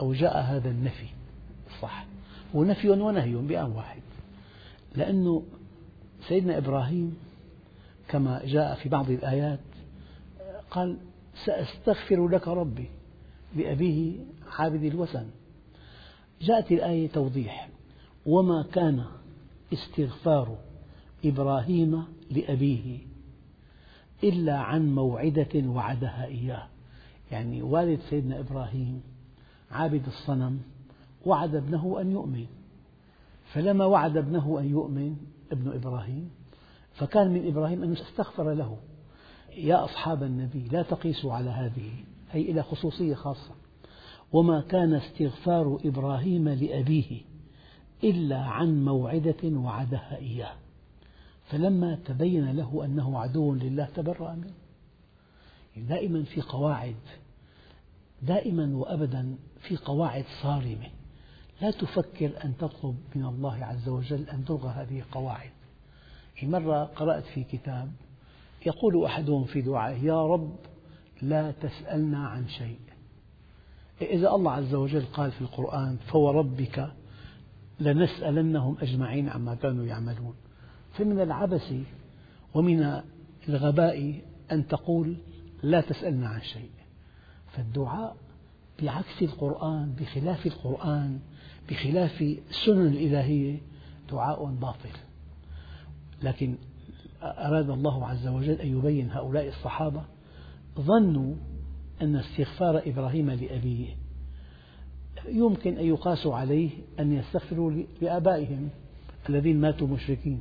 أو 0.00 0.12
جاء 0.12 0.40
هذا 0.40 0.70
النفي 0.70 1.06
صح 1.82 2.06
هو 2.56 2.64
نفي 2.64 2.90
ونهي 2.90 3.34
بآن 3.34 3.72
واحد. 3.72 4.02
لأنه 4.96 5.42
سيدنا 6.28 6.58
إبراهيم 6.58 7.16
كما 8.08 8.40
جاء 8.44 8.74
في 8.74 8.88
بعض 8.88 9.10
الآيات 9.10 9.58
قال 10.70 10.96
سأستغفر 11.44 12.28
لك 12.28 12.48
ربي 12.48 12.88
لأبيه 13.56 14.12
عابد 14.58 14.84
الوثن. 14.84 15.26
جاءت 16.40 16.72
الآية 16.72 17.08
توضيح 17.08 17.68
وما 18.26 18.62
كان 18.72 19.04
استغفار 19.72 20.58
إبراهيم 21.24 22.04
لأبيه 22.30 22.98
إلا 24.24 24.58
عن 24.58 24.94
موعدة 24.94 25.68
وعدها 25.68 26.24
إياه. 26.26 26.66
يعني 27.30 27.62
والد 27.62 28.00
سيدنا 28.10 28.40
إبراهيم 28.40 29.02
عابد 29.70 30.06
الصنم 30.06 30.60
وعد 31.26 31.54
ابنه 31.54 32.00
أن 32.00 32.10
يؤمن. 32.10 32.46
فلما 33.52 33.84
وعد 33.84 34.16
ابنه 34.16 34.58
أن 34.60 34.70
يؤمن 34.70 35.16
ابن 35.52 35.72
إبراهيم 35.72 36.30
فكان 36.92 37.32
من 37.32 37.46
إبراهيم 37.46 37.82
أن 37.82 37.92
يستغفر 37.92 38.52
له. 38.52 38.76
يا 39.56 39.84
أصحاب 39.84 40.22
النبي 40.22 40.68
لا 40.68 40.82
تقيسوا 40.82 41.32
على 41.32 41.50
هذه 41.50 41.90
هي 42.30 42.42
إلى 42.50 42.62
خصوصية 42.62 43.14
خاصة. 43.14 43.54
وما 44.32 44.60
كان 44.60 44.94
استغفار 44.94 45.78
إبراهيم 45.84 46.48
لأبيه 46.48 47.20
إلا 48.04 48.38
عن 48.38 48.84
موعدة 48.84 49.44
وعدها 49.44 50.16
إياه. 50.16 50.54
فلما 51.44 51.98
تبين 52.04 52.52
له 52.56 52.84
أنه 52.84 53.18
عدو 53.18 53.54
لله 53.54 53.84
تبرأ 53.84 54.34
منه. 54.34 54.54
دائما 55.88 56.22
في 56.22 56.40
قواعد 56.40 56.96
دائما 58.22 58.76
وأبدا 58.76 59.36
في 59.60 59.76
قواعد 59.76 60.24
صارمة. 60.42 60.90
لا 61.62 61.70
تفكر 61.70 62.44
أن 62.44 62.56
تطلب 62.56 62.96
من 63.14 63.24
الله 63.24 63.64
عز 63.64 63.88
وجل 63.88 64.28
أن 64.28 64.44
تلغى 64.44 64.68
هذه 64.68 64.98
القواعد. 64.98 65.50
مرة 66.42 66.84
قرأت 66.84 67.24
في 67.24 67.44
كتاب 67.44 67.92
يقول 68.66 69.04
أحدهم 69.04 69.44
في 69.44 69.62
دعائه 69.62 70.04
يا 70.04 70.26
رب 70.26 70.56
لا 71.22 71.50
تسألنا 71.50 72.28
عن 72.28 72.48
شيء. 72.48 72.78
إذا 74.00 74.30
الله 74.30 74.52
عز 74.52 74.74
وجل 74.74 75.04
قال 75.04 75.32
في 75.32 75.40
القرآن 75.40 75.96
فوربك 75.96 76.92
لنسألنهم 77.80 78.76
أجمعين 78.80 79.28
عما 79.28 79.54
كانوا 79.54 79.84
يعملون. 79.84 80.34
فمن 80.92 81.20
العبث 81.20 81.74
ومن 82.54 83.00
الغباء 83.48 84.20
أن 84.52 84.66
تقول 84.66 85.16
لا 85.62 85.80
تسألنا 85.80 86.28
عن 86.28 86.42
شيء. 86.42 86.70
فالدعاء 87.52 88.16
بعكس 88.82 89.22
القرآن 89.22 89.94
بخلاف 90.00 90.46
القرآن 90.46 91.20
بخلاف 91.70 92.22
السنن 92.22 92.86
الإلهية 92.86 93.60
دعاء 94.10 94.44
باطل. 94.44 94.90
لكن 96.22 96.54
أراد 97.22 97.70
الله 97.70 98.06
عز 98.06 98.26
وجل 98.26 98.60
أن 98.60 98.78
يبين 98.78 99.10
هؤلاء 99.10 99.48
الصحابة 99.48 100.04
ظنوا 100.80 101.34
أن 102.02 102.16
استغفار 102.16 102.82
إبراهيم 102.86 103.30
لأبيه 103.30 103.96
يمكن 105.28 105.78
أن 105.78 105.86
يقاس 105.86 106.26
عليه 106.26 106.70
أن 107.00 107.12
يستغفروا 107.12 107.72
لآبائهم 108.02 108.68
الذين 109.28 109.60
ماتوا 109.60 109.86
مشركين. 109.86 110.40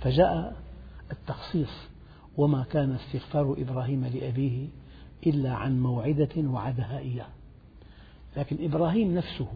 فجاء 0.00 0.56
التخصيص 1.12 1.70
وما 2.36 2.64
كان 2.64 2.92
استغفار 2.92 3.56
إبراهيم 3.58 4.04
لأبيه 4.04 4.68
إلا 5.26 5.52
عن 5.52 5.80
موعدة 5.82 6.28
وعدها 6.36 6.98
إياه. 6.98 7.28
لكن 8.36 8.64
إبراهيم 8.64 9.14
نفسه 9.14 9.48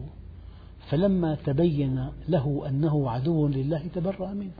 فلما 0.89 1.35
تبين 1.35 2.09
له 2.29 2.63
أنه 2.67 3.11
عدو 3.11 3.47
لله 3.47 3.87
تبرأ 3.95 4.33
منه. 4.33 4.51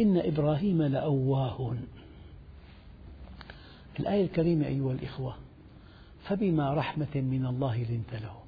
إن 0.00 0.16
إبراهيم 0.16 0.82
لأواه. 0.82 1.74
الآية 4.00 4.24
الكريمة 4.24 4.66
أيها 4.66 4.92
الإخوة 4.92 5.34
فبما 6.24 6.74
رحمة 6.74 7.14
من 7.14 7.46
الله 7.46 7.76
لنت 7.76 8.22
لهم 8.22 8.44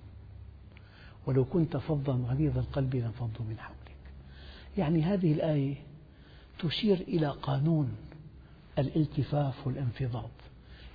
ولو 1.27 1.45
كنت 1.45 1.77
فظا 1.77 2.13
غليظ 2.13 2.59
القلب 2.59 2.97
لانفضوا 2.97 3.47
من 3.49 3.59
حولك. 3.59 3.97
يعني 4.79 5.03
هذه 5.03 5.33
الآية 5.33 5.75
تشير 6.59 7.01
إلى 7.01 7.29
قانون 7.29 7.97
الالتفاف 8.79 9.67
والانفضاض. 9.67 10.31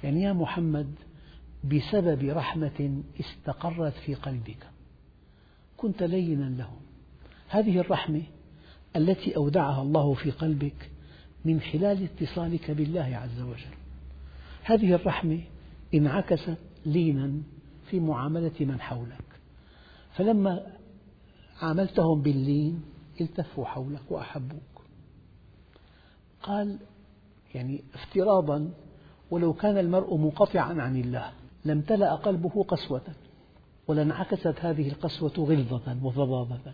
يعني 0.04 0.22
يا 0.22 0.34
محمد 0.34 0.96
بسبب 1.64 2.24
رحمة 2.24 3.02
استقرت 3.20 3.94
في 3.94 4.14
قلبك. 4.14 4.68
كنت 5.78 6.04
لينا 6.04 6.50
لهم 6.50 6.80
هذه 7.50 7.80
الرحمة 7.80 8.22
التي 8.96 9.36
أودعها 9.36 9.82
الله 9.82 10.14
في 10.14 10.32
قلبك 10.32 10.92
من 11.46 11.62
خلال 11.62 12.04
اتصالك 12.04 12.72
بالله 12.72 13.20
عز 13.24 13.42
وجل. 13.42 13.76
هذه 14.64 14.94
الرحمة 14.94 15.42
انعكست 15.94 16.58
لينا 16.86 17.42
في 17.90 18.00
معاملة 18.00 18.52
من 18.60 18.82
حولك. 18.82 19.40
فلما 20.14 20.68
عاملتهم 21.62 22.22
باللين 22.22 22.82
التفوا 23.22 23.66
حولك 23.66 24.12
وأحبوك. 24.12 24.82
قال 26.44 26.80
يعني 27.56 27.84
افتراضا 27.94 28.72
ولو 29.32 29.54
كان 29.54 29.78
المرء 29.78 30.18
منقطعا 30.18 30.82
عن 30.82 30.96
الله 30.96 31.32
لامتلأ 31.66 32.16
قلبه 32.16 32.64
قسوة. 32.64 33.16
ولانعكست 33.88 34.56
هذه 34.60 34.88
القسوة 34.90 35.32
غلظة 35.38 35.98
وفظاظة 36.04 36.74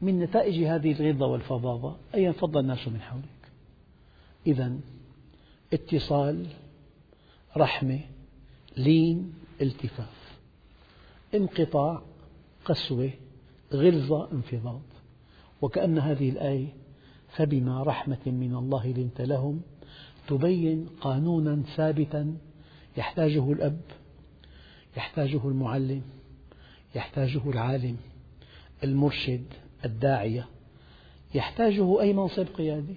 من 0.00 0.18
نتائج 0.18 0.64
هذه 0.64 0.92
الغلظة 0.92 1.26
والفظاظة 1.26 1.96
أن 2.14 2.20
ينفض 2.20 2.56
الناس 2.56 2.88
من 2.88 3.00
حولك. 3.00 3.24
إذا 4.46 4.76
اتصال 5.72 6.46
رحمة 7.56 8.00
لين 8.76 9.34
التفاف. 9.60 10.38
انقطاع 11.34 12.02
قسوة 12.64 13.10
غلظة 13.72 14.32
انفضاض. 14.32 14.80
وكأن 15.62 15.98
هذه 15.98 16.30
الآية 16.30 16.68
فبما 17.28 17.82
رحمة 17.82 18.26
من 18.26 18.54
الله 18.54 18.86
لنت 18.86 19.20
لهم 19.20 19.62
تبين 20.28 20.86
قانونا 21.00 21.62
ثابتا 21.76 22.36
يحتاجه 22.96 23.52
الأب 23.52 23.80
يحتاجه 24.96 25.48
المعلم 25.48 26.02
يحتاجه 26.94 27.50
العالم 27.50 27.96
المرشد 28.84 29.44
الداعية. 29.84 30.46
يحتاجه 31.34 32.00
أي 32.00 32.12
منصب 32.12 32.46
قيادي؟ 32.46 32.94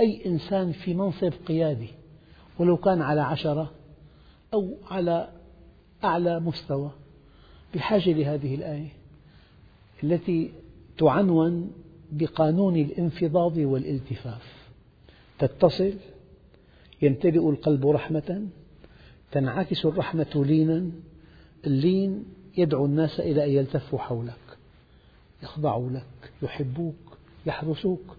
أي 0.00 0.26
إنسان 0.26 0.72
في 0.72 0.94
منصب 0.94 1.32
قيادي 1.46 1.88
ولو 2.58 2.76
كان 2.76 3.02
على 3.02 3.20
عشرة 3.20 3.72
أو 4.54 4.74
على 4.90 5.28
أعلى 6.04 6.40
مستوى. 6.40 6.90
بحاجة 7.74 8.12
لهذه 8.12 8.54
الآية 8.54 8.88
التي 10.04 10.52
تعنون 10.98 11.72
بقانون 12.12 12.76
الانفضاض 12.76 13.56
والالتفاف. 13.56 14.68
تتصل 15.38 15.94
يمتلئ 17.02 17.50
القلب 17.50 17.86
رحمة 17.86 18.46
تنعكس 19.32 19.86
الرحمة 19.86 20.32
لينا 20.34 20.90
اللين 21.66 22.24
يدعو 22.56 22.86
الناس 22.86 23.20
إلى 23.20 23.44
أن 23.44 23.50
يلتفوا 23.50 23.98
حولك 23.98 24.58
يخضعوا 25.42 25.90
لك 25.90 26.32
يحبوك 26.42 27.18
يحرسوك. 27.46 28.16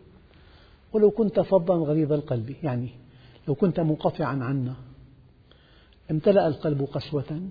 ولو 0.93 1.11
كنت 1.11 1.39
فظا 1.39 1.75
غليظ 1.75 2.11
القلب 2.13 2.55
يعني 2.63 2.89
لو 3.47 3.55
كنت 3.55 3.79
منقطعا 3.79 4.43
عنا 4.43 4.75
امتلأ 6.11 6.47
القلب 6.47 6.81
قسوة. 6.81 7.41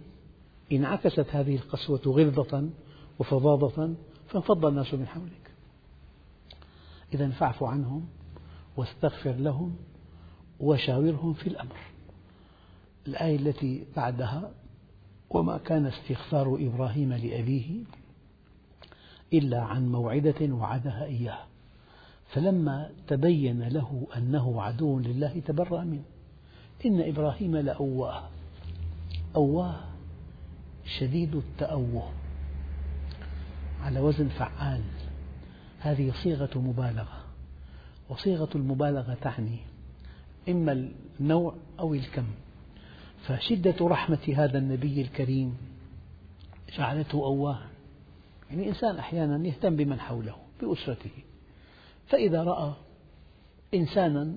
انعكست 0.73 1.27
هذه 1.31 1.57
القسوة 1.57 2.01
غلظة 2.07 2.69
وفظاظة 3.19 3.95
فانفض 4.29 4.67
الناس 4.67 4.95
من 4.95 5.07
حولك. 5.07 5.51
إذا 7.15 7.29
فاعف 7.29 7.63
عنهم 7.63 8.07
واستغفر 8.77 9.33
لهم 9.33 9.77
وشاورهم 10.61 11.33
في 11.33 11.47
الأمر. 11.47 11.92
الآية 13.07 13.37
التي 13.37 13.87
بعدها 13.97 14.51
وما 15.31 15.59
كان 15.59 15.87
استغفار 15.87 16.59
إبراهيم 16.61 17.13
لأبيه 17.13 17.85
إلا 19.33 19.61
عن 19.63 19.93
موعدة 19.93 20.55
وعدها 20.55 21.05
إياه. 21.05 21.39
فلما 22.29 22.91
تبين 23.09 23.63
له 23.63 24.07
أنه 24.17 24.63
عدو 24.63 24.99
لله 24.99 25.43
تبرأ 25.47 25.85
منه. 25.85 26.03
إن 26.87 27.01
إبراهيم 27.01 27.57
لأواه. 27.57 28.29
أواه 29.37 29.81
شديد 30.99 31.35
التأوه. 31.35 32.13
على 33.83 34.01
وزن 34.01 34.29
فعال. 34.29 34.83
هذه 35.79 36.13
صيغة 36.23 36.59
مبالغة. 36.59 37.25
وصيغة 38.09 38.49
المبالغة 38.55 39.17
تعني 39.23 39.59
إما 40.49 40.91
النوع 41.21 41.55
أو 41.79 41.95
الكم. 41.95 42.27
فشدة 43.23 43.75
رحمة 43.81 44.35
هذا 44.37 44.59
النبي 44.59 45.01
الكريم 45.01 45.57
جعلته 46.79 47.25
أواها 47.25 47.69
يعني 48.51 48.69
إنسان 48.69 48.97
أحيانا 48.97 49.47
يهتم 49.47 49.77
بمن 49.77 50.01
حوله 50.01 50.37
بأسرته. 50.61 51.11
فإذا 52.07 52.43
رأى 52.45 52.73
إنسانا 53.75 54.37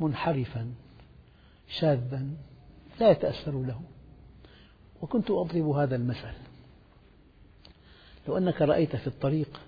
منحرفا 0.00 0.74
شاذا 1.68 2.26
لا 3.00 3.10
يتأثر 3.10 3.62
له. 3.62 3.80
وكنت 5.02 5.30
أضرب 5.30 5.68
هذا 5.68 5.96
المثل. 5.96 6.34
لو 8.28 8.38
أنك 8.38 8.62
رأيت 8.62 8.96
في 8.96 9.06
الطريق 9.06 9.60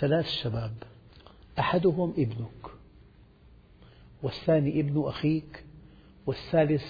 ثلاث 0.00 0.28
شباب 0.28 0.72
أحدهم 1.58 2.10
ابنك 2.10 2.70
والثاني 4.22 4.80
ابن 4.80 5.02
أخيك 5.06 5.64
والثالث 6.26 6.84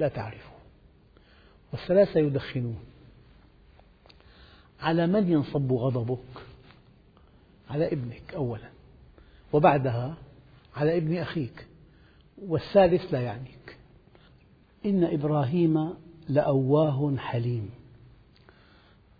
لا 0.00 0.08
تعرفه. 0.08 0.50
والثلاثة 1.72 2.20
يدخنون. 2.20 2.78
على 4.80 5.06
من 5.06 5.32
ينصب 5.32 5.72
غضبك؟ 5.72 6.42
على 7.70 7.92
ابنك 7.92 8.34
أولا. 8.34 8.70
وبعدها 9.52 10.14
على 10.76 10.96
ابن 10.96 11.16
أخيك. 11.16 11.66
والثالث 12.38 13.02
لا 13.12 13.20
يعنيك. 13.20 13.76
إن 14.86 15.04
إبراهيم 15.04 15.94
لأواه 16.28 17.16
حليم. 17.16 17.70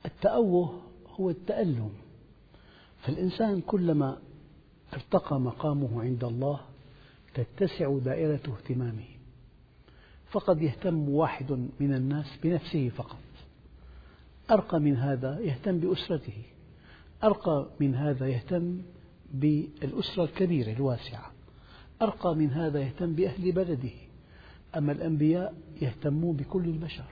التأوه 0.07 0.81
هو 1.21 1.31
التألم. 1.31 1.93
فالإنسان 3.03 3.61
كلما 3.61 4.19
ارتقى 4.93 5.41
مقامه 5.41 6.03
عند 6.03 6.25
الله 6.25 6.61
تتسع 7.35 7.99
دائرة 7.99 8.41
اهتمامه. 8.59 9.20
فقد 10.31 10.63
يهتم 10.63 11.09
واحد 11.09 11.53
من 11.81 11.95
الناس 11.95 12.37
بنفسه 12.43 12.89
فقط. 12.89 13.19
أرقى 14.51 14.81
من 14.81 14.97
هذا 14.97 15.41
يهتم 15.41 15.79
بأسرته. 15.79 16.43
أرقى 17.25 17.71
من 17.81 17.95
هذا 17.95 18.29
يهتم 18.29 18.83
بالأسرة 19.35 20.25
الكبيرة 20.25 20.73
الواسعة. 20.73 21.33
أرقى 22.03 22.35
من 22.35 22.51
هذا 22.51 22.81
يهتم 22.81 23.13
بأهل 23.13 23.53
بلده. 23.53 23.91
أما 24.77 24.93
الأنبياء 24.93 25.55
يهتمون 25.83 26.37
بكل 26.37 26.65
البشر. 26.65 27.11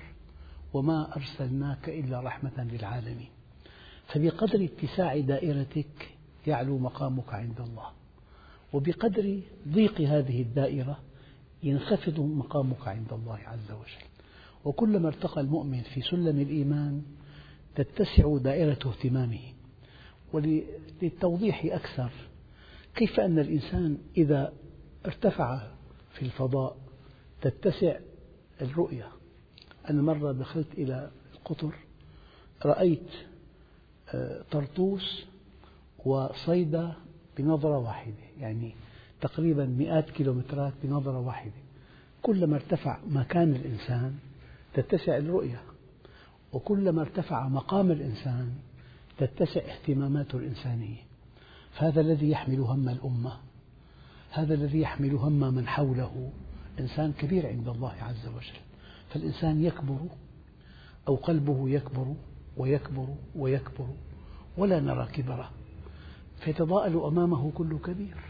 وما 0.72 1.16
أرسلناك 1.16 1.88
إلا 1.88 2.20
رحمة 2.20 2.68
للعالمين. 2.72 3.28
فبقدر 4.06 4.64
اتساع 4.64 5.18
دائرتك 5.18 6.08
يعلو 6.46 6.78
مقامك 6.78 7.34
عند 7.34 7.60
الله. 7.60 7.90
وبقدر 8.72 9.40
ضيق 9.68 10.00
هذه 10.00 10.42
الدائرة 10.42 10.98
ينخفض 11.62 12.20
مقامك 12.20 12.88
عند 12.88 13.12
الله 13.12 13.38
عز 13.46 13.70
وجل. 13.70 14.08
وكلما 14.64 15.08
ارتقى 15.08 15.40
المؤمن 15.40 15.82
في 15.82 16.00
سلم 16.00 16.40
الإيمان 16.40 17.02
تتسع 17.74 18.38
دائرة 18.38 18.78
اهتمامه. 18.86 19.40
وللتوضيح 20.32 21.64
أكثر 21.64 22.10
كيف 22.96 23.20
أن 23.20 23.38
الإنسان 23.38 23.98
إذا 24.16 24.52
ارتفع 25.06 25.70
في 26.12 26.22
الفضاء 26.22 26.76
تتسع 27.42 27.96
الرؤية؟ 28.60 29.08
أنا 29.90 30.02
مرة 30.02 30.32
دخلت 30.32 30.74
إلى 30.74 31.10
القطر 31.34 31.74
رأيت 32.64 33.10
آه، 34.14 34.44
طرطوس 34.50 35.24
وصيدا 36.04 36.92
بنظرة 37.38 37.78
واحدة. 37.78 38.14
يعني 38.40 38.74
تقريبا 39.20 39.66
مئات 39.66 40.10
كيلومترات 40.10 40.72
بنظرة 40.82 41.18
واحدة. 41.20 41.52
كلما 42.22 42.56
ارتفع 42.56 42.98
مكان 43.08 43.54
الإنسان 43.54 44.14
تتسع 44.74 45.16
الرؤية 45.16 45.60
وكلما 46.52 47.02
ارتفع 47.02 47.48
مقام 47.48 47.90
الإنسان 47.90 48.52
تتسع 49.18 49.60
اهتماماته 49.60 50.38
الإنسانية. 50.38 51.02
فهذا 51.72 52.00
الذي 52.00 52.30
يحمل 52.30 52.60
هم 52.60 52.88
الأمة 52.88 53.32
هذا 54.30 54.54
الذي 54.54 54.80
يحمل 54.80 55.14
هم 55.14 55.54
من 55.54 55.66
حوله. 55.66 56.30
إنسان 56.80 57.12
كبير 57.12 57.46
عند 57.46 57.68
الله 57.68 57.92
عز 57.92 58.26
وجل. 58.26 58.58
فالإنسان 59.10 59.64
يكبر 59.64 59.98
أو 61.08 61.14
قلبه 61.14 61.68
يكبر 61.68 62.14
ويكبر 62.56 63.08
ويكبر 63.36 63.88
ولا 64.56 64.80
نرى 64.80 65.06
كبره. 65.06 65.50
فيتضاءل 66.40 66.96
أمامه 66.96 67.50
كل 67.50 67.78
كبير. 67.78 68.27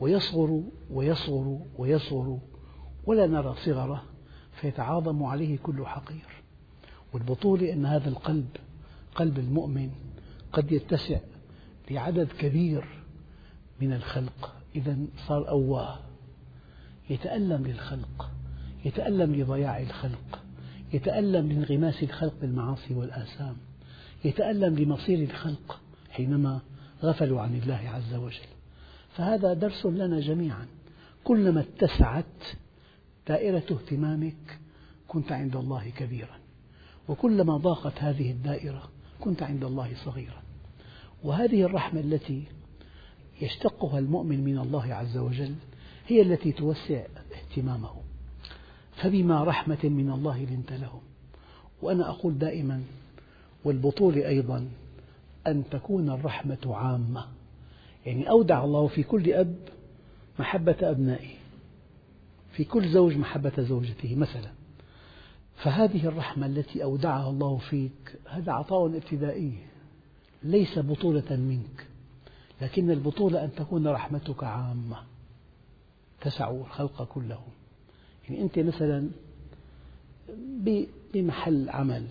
ويصغر 0.00 0.62
ويصغر 0.90 1.58
ويصغر 1.78 2.38
ولا 3.06 3.26
نرى 3.26 3.54
صغره 3.64 4.02
فيتعاظم 4.52 5.22
عليه 5.22 5.58
كل 5.58 5.86
حقير. 5.86 6.26
والبطولة 7.12 7.72
أن 7.72 7.86
هذا 7.86 8.08
القلب 8.08 8.48
قلب 9.14 9.38
المؤمن 9.38 9.90
قد 10.52 10.72
يتسع 10.72 11.18
لعدد 11.90 12.28
كبير 12.38 12.84
من 13.80 13.92
الخلق. 13.92 14.54
إذا 14.76 14.96
صار 15.26 15.48
أواه. 15.48 15.98
يتألم 17.10 17.66
للخلق 17.66 18.30
يتألم 18.84 19.34
لضياع 19.34 19.80
الخلق 19.80 20.42
يتألم 20.92 21.52
لانغماس 21.52 22.02
الخلق 22.02 22.34
بالمعاصي 22.40 22.94
والآثام 22.94 23.56
يتألم 24.24 24.78
لمصير 24.78 25.18
الخلق 25.18 25.80
حينما 26.10 26.60
غفلوا 27.02 27.40
عن 27.40 27.54
الله 27.54 27.88
عز 27.88 28.14
وجل. 28.14 28.51
فهذا 29.16 29.54
درس 29.54 29.86
لنا 29.86 30.20
جميعا. 30.20 30.66
كلما 31.24 31.60
اتسعت 31.60 32.24
دائرة 33.28 33.64
اهتمامك 33.70 34.58
كنت 35.08 35.32
عند 35.32 35.56
الله 35.56 35.90
كبيرا. 35.98 36.36
وكلما 37.08 37.56
ضاقت 37.56 37.92
هذه 37.98 38.30
الدائرة 38.30 38.88
كنت 39.20 39.42
عند 39.42 39.64
الله 39.64 39.90
صغيرا. 40.04 40.42
وهذه 41.24 41.62
الرحمة 41.62 42.00
التي 42.00 42.44
يشتقها 43.40 43.98
المؤمن 43.98 44.44
من 44.44 44.58
الله 44.58 44.94
عز 44.94 45.16
وجل 45.16 45.54
هي 46.06 46.22
التي 46.22 46.52
توسع 46.52 47.02
اهتمامه. 47.34 47.90
فبما 48.96 49.44
رحمة 49.44 49.78
من 49.84 50.10
الله 50.10 50.44
لنت 50.44 50.72
لهم. 50.72 51.00
وأنا 51.82 52.10
أقول 52.10 52.38
دائما 52.38 52.82
والبطولة 53.64 54.28
أيضا 54.28 54.68
أن 55.46 55.64
تكون 55.70 56.10
الرحمة 56.10 56.58
عامة. 56.66 57.26
يعني 58.06 58.30
أودع 58.30 58.64
الله 58.64 58.86
في 58.86 59.02
كل 59.02 59.32
أب 59.32 59.56
محبة 60.38 60.76
أبنائه 60.82 61.34
في 62.52 62.64
كل 62.64 62.88
زوج 62.88 63.16
محبة 63.16 63.52
زوجته 63.58 64.14
مثلا. 64.14 64.50
فهذه 65.56 66.06
الرحمة 66.06 66.46
التي 66.46 66.82
أودعها 66.82 67.30
الله 67.30 67.58
فيك 67.58 68.18
هذا 68.28 68.52
عطاء 68.52 68.86
ابتدائي 68.86 69.52
ليس 70.42 70.78
بطولة 70.78 71.36
منك 71.36 71.86
لكن 72.62 72.90
البطولة 72.90 73.44
أن 73.44 73.54
تكون 73.54 73.86
رحمتك 73.86 74.44
عامة 74.44 74.96
تسع 76.20 76.50
الخلق 76.50 77.02
كلهم. 77.04 77.50
يعني 78.28 78.42
أنت 78.42 78.58
مثلا 78.58 79.08
بمحل 81.14 81.70
عمل 81.70 82.06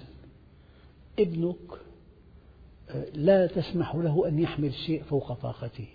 ابنك 1.19 1.80
لا 3.13 3.47
تسمح 3.47 3.95
له 3.95 4.27
أن 4.27 4.39
يحمل 4.39 4.73
شيء 4.73 5.03
فوق 5.03 5.33
طاقته. 5.33 5.87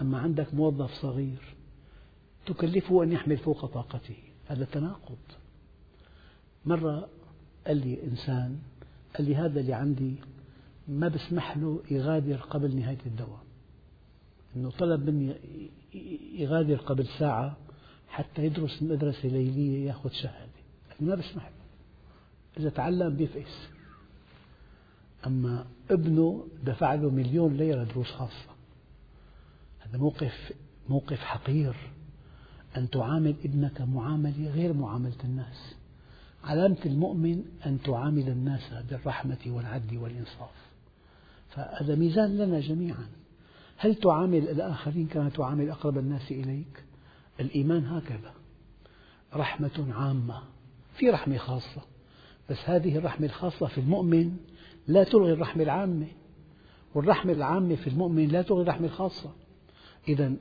أما 0.00 0.18
عندك 0.18 0.54
موظف 0.54 0.90
صغير 0.90 1.54
تكلفه 2.46 3.02
أن 3.02 3.12
يحمل 3.12 3.36
فوق 3.36 3.66
طاقته. 3.66 4.16
هذا 4.48 4.64
تناقض. 4.64 5.16
مرة 6.64 7.08
قال 7.66 7.76
لي 7.76 8.04
إنسان 8.04 8.58
قال 9.16 9.26
لي 9.26 9.36
هذا 9.36 9.60
اللي 9.60 9.72
عندي 9.72 10.14
ما 10.88 11.08
بسمح 11.08 11.56
له 11.56 11.80
يغادر 11.90 12.36
قبل 12.36 12.76
نهاية 12.76 12.98
الدوام. 13.06 13.44
أنه 14.56 14.70
طلب 14.70 15.10
مني 15.10 15.34
يغادر 16.34 16.76
قبل 16.76 17.06
ساعة 17.18 17.56
حتى 18.08 18.44
يدرس 18.44 18.82
مدرسة 18.82 19.28
ليلية 19.28 19.86
يأخذ 19.86 20.10
شهادة. 20.10 20.50
ما 21.00 21.14
بسمح 21.14 21.44
له. 21.44 21.64
إذا 22.58 22.70
تعلم 22.70 23.16
بيفقس. 23.16 23.68
أما 25.26 25.66
ابنه 25.90 26.46
دفع 26.64 26.94
له 26.94 27.10
مليون 27.10 27.56
ليرة 27.56 27.84
دروس 27.84 28.10
خاصة. 28.10 28.54
هذا 29.80 29.98
موقف 29.98 30.52
موقف 30.88 31.18
حقير. 31.18 31.74
أن 32.76 32.90
تعامل 32.90 33.34
ابنك 33.44 33.80
معاملة 33.80 34.50
غير 34.50 34.72
معاملة 34.72 35.24
الناس. 35.24 35.74
علامة 36.44 36.78
المؤمن 36.86 37.44
أن 37.66 37.78
تعامل 37.82 38.28
الناس 38.28 38.74
بالرحمة 38.90 39.38
والعدل 39.46 39.98
والإنصاف. 39.98 40.64
فهذا 41.50 41.94
ميزان 41.94 42.38
لنا 42.38 42.60
جميعا. 42.60 43.06
هل 43.76 43.94
تعامل 43.94 44.48
الآخرين 44.48 45.06
كما 45.06 45.28
تعامل 45.28 45.70
أقرب 45.70 45.98
الناس 45.98 46.30
إليك؟ 46.30 46.84
الإيمان 47.40 47.86
هكذا. 47.86 48.32
رحمة 49.34 49.94
عامة. 49.94 50.42
في 50.96 51.10
رحمة 51.10 51.36
خاصة. 51.36 51.82
بس 52.50 52.58
هذه 52.64 52.98
الرحمة 52.98 53.26
الخاصة 53.26 53.66
في 53.66 53.78
المؤمن 53.78 54.36
لا 54.86 55.04
تلغي 55.04 55.32
الرحمة 55.32 55.62
العامة 55.62 56.06
والرحمة 56.94 57.32
العامة 57.32 57.74
في 57.74 57.86
المؤمن 57.86 58.28
لا 58.28 58.42
تلغي 58.42 58.62
الرحمة 58.62 58.86
الخاصة. 58.86 59.30
إذا 60.08 60.32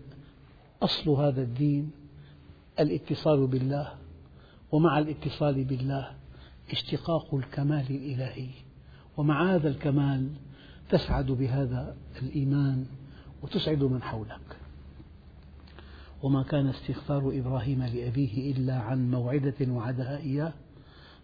أصل 0.82 1.10
هذا 1.10 1.41
الدين 1.41 1.91
الاتصال 2.79 3.47
بالله 3.47 3.93
ومع 4.71 4.99
الاتصال 4.99 5.63
بالله 5.63 6.12
اشتقاق 6.71 7.36
الكمال 7.36 7.86
الإلهي. 7.89 8.49
ومع 9.17 9.56
هذا 9.56 9.69
الكمال 9.69 10.29
تسعد 10.89 11.25
بهذا 11.25 11.95
الإيمان 12.21 12.86
وتسعد 13.43 13.84
من 13.84 14.01
حولك. 14.01 14.58
وما 16.23 16.43
كان 16.43 16.67
استغفار 16.67 17.32
إبراهيم 17.39 17.84
لأبيه 17.84 18.51
إلا 18.51 18.79
عن 18.79 19.12
موعدة 19.12 19.53
وعدها 19.67 20.17
إياه 20.17 20.53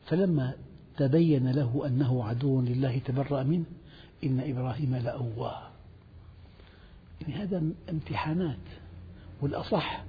فلما 0.05 0.53
تبين 0.99 1.51
له 1.51 1.83
أنه 1.85 2.23
عدو 2.23 2.61
لله 2.61 2.97
تبرأ 3.05 3.43
منه 3.43 3.65
إن 4.23 4.39
إبراهيم 4.39 4.95
لأواه. 4.95 5.69
يعني 7.21 7.33
هذا 7.33 7.63
امتحانات 7.89 8.57
والأصح 9.41 10.03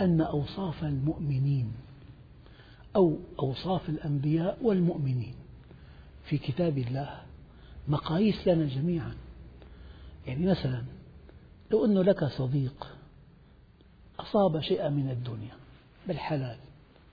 أن 0.00 0.20
أوصاف 0.20 0.84
المؤمنين 0.84 1.72
أو 2.96 3.16
أوصاف 3.38 3.88
الأنبياء 3.88 4.58
والمؤمنين 4.62 5.34
في 6.24 6.38
كتاب 6.38 6.78
الله 6.78 7.20
مقاييس 7.88 8.48
لنا 8.48 8.64
جميعا. 8.64 9.14
يعني 10.26 10.46
مثلا 10.46 10.82
لو 11.70 11.84
أنه 11.84 12.02
لك 12.02 12.24
صديق 12.24 12.86
أصاب 14.20 14.60
شيئا 14.60 14.88
من 14.88 15.10
الدنيا 15.10 15.54
بالحلال 16.08 16.56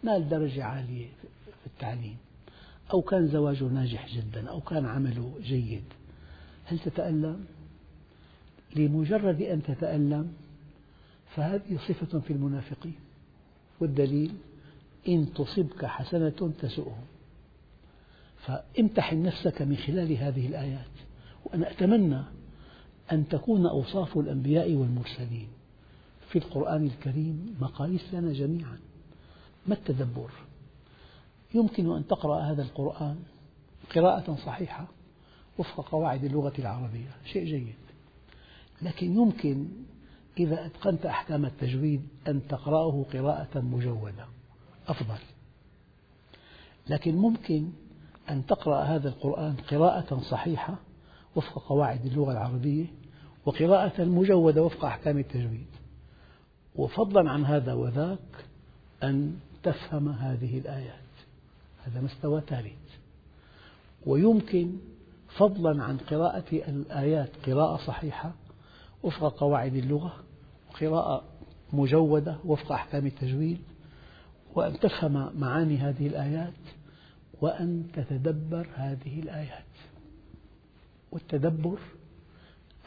نال 0.03 0.29
درجة 0.29 0.63
عالية 0.63 1.07
في 1.61 1.67
التعليم 1.67 2.17
أو 2.93 3.01
كان 3.01 3.27
زواجه 3.27 3.63
ناجح 3.63 4.15
جدا 4.15 4.49
أو 4.49 4.61
كان 4.61 4.85
عمله 4.85 5.33
جيد 5.41 5.83
هل 6.65 6.79
تتألم؟ 6.79 7.45
لمجرد 8.75 9.41
أن 9.41 9.63
تتألم 9.63 10.33
فهذه 11.35 11.79
صفة 11.87 12.19
في 12.19 12.33
المنافقين. 12.33 12.95
والدليل 13.79 14.33
إن 15.07 15.33
تصبك 15.33 15.85
حسنة 15.85 16.53
تسؤهم. 16.59 17.05
فامتحن 18.37 19.23
نفسك 19.23 19.61
من 19.61 19.77
خلال 19.77 20.17
هذه 20.17 20.47
الآيات. 20.47 20.85
وأنا 21.45 21.71
أتمنى 21.71 22.21
أن 23.11 23.27
تكون 23.27 23.65
أوصاف 23.65 24.17
الأنبياء 24.17 24.73
والمرسلين 24.73 25.47
في 26.29 26.39
القرآن 26.39 26.85
الكريم 26.85 27.55
مقاييس 27.61 28.13
لنا 28.13 28.33
جميعا. 28.33 28.77
ما 29.67 29.73
التدبر؟ 29.73 30.31
يمكن 31.53 31.95
أن 31.95 32.07
تقرأ 32.07 32.41
هذا 32.41 32.61
القرآن 32.61 33.19
قراءة 33.95 34.35
صحيحة 34.45 34.87
وفق 35.57 35.89
قواعد 35.89 36.23
اللغة 36.23 36.53
العربية. 36.59 37.15
شيء 37.25 37.45
جيد. 37.45 37.75
لكن 38.81 39.15
يمكن 39.15 39.67
إذا 40.39 40.65
أتقنت 40.65 41.05
أحكام 41.05 41.45
التجويد 41.45 42.07
أن 42.27 42.47
تقرأه 42.47 43.05
قراءة 43.13 43.59
مجودة. 43.59 44.25
أفضل. 44.87 45.19
لكن 46.89 47.15
ممكن 47.15 47.71
أن 48.29 48.45
تقرأ 48.45 48.83
هذا 48.83 49.09
القرآن 49.09 49.55
قراءة 49.55 50.19
صحيحة 50.19 50.75
وفق 51.35 51.63
قواعد 51.67 52.05
اللغة 52.05 52.31
العربية 52.31 52.85
وقراءة 53.45 54.03
مجودة 54.03 54.63
وفق 54.63 54.85
أحكام 54.85 55.17
التجويد. 55.17 55.67
وفضلا 56.75 57.31
عن 57.31 57.45
هذا 57.45 57.73
وذاك 57.73 58.45
أن 59.03 59.39
تفهم 59.63 60.09
هذه 60.09 60.57
الآيات. 60.57 61.06
هذا 61.87 62.01
مستوى 62.01 62.41
ثالث 62.41 62.73
ويمكن 64.05 64.77
فضلا 65.37 65.83
عن 65.83 65.97
قراءة 65.97 66.45
الآيات 66.51 67.29
قراءة 67.45 67.77
صحيحة 67.77 68.33
وفق 69.03 69.39
قواعد 69.39 69.75
اللغة 69.75 70.13
وقراءة 70.69 71.23
مجودة 71.73 72.37
وفق 72.45 72.71
أحكام 72.71 73.05
التجويد 73.05 73.61
وأن 74.55 74.79
تفهم 74.79 75.39
معاني 75.39 75.77
هذه 75.77 76.07
الآيات 76.07 76.53
وأن 77.41 77.87
تتدبر 77.93 78.67
هذه 78.73 79.19
الآيات. 79.19 79.63
والتدبر 81.11 81.79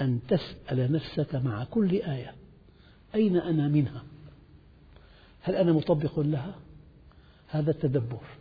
أن 0.01 0.21
تسأل 0.29 0.93
نفسك 0.93 1.35
مع 1.35 1.65
كل 1.65 1.91
آية 1.91 2.35
أين 3.15 3.37
أنا 3.37 3.69
منها؟ 3.69 4.03
هل 5.41 5.55
أنا 5.55 5.73
مطبق 5.73 6.19
لها؟ 6.21 6.55
هذا 7.49 7.71
التدبر. 7.71 8.40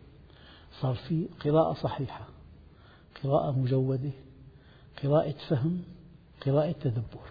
صار 0.81 0.95
في 0.95 1.25
قراءة 1.39 1.73
صحيحة 1.73 2.27
قراءة 3.23 3.51
مجودة 3.51 4.11
قراءة 5.03 5.35
فهم 5.49 5.81
قراءة 6.45 6.71
تدبر. 6.71 7.29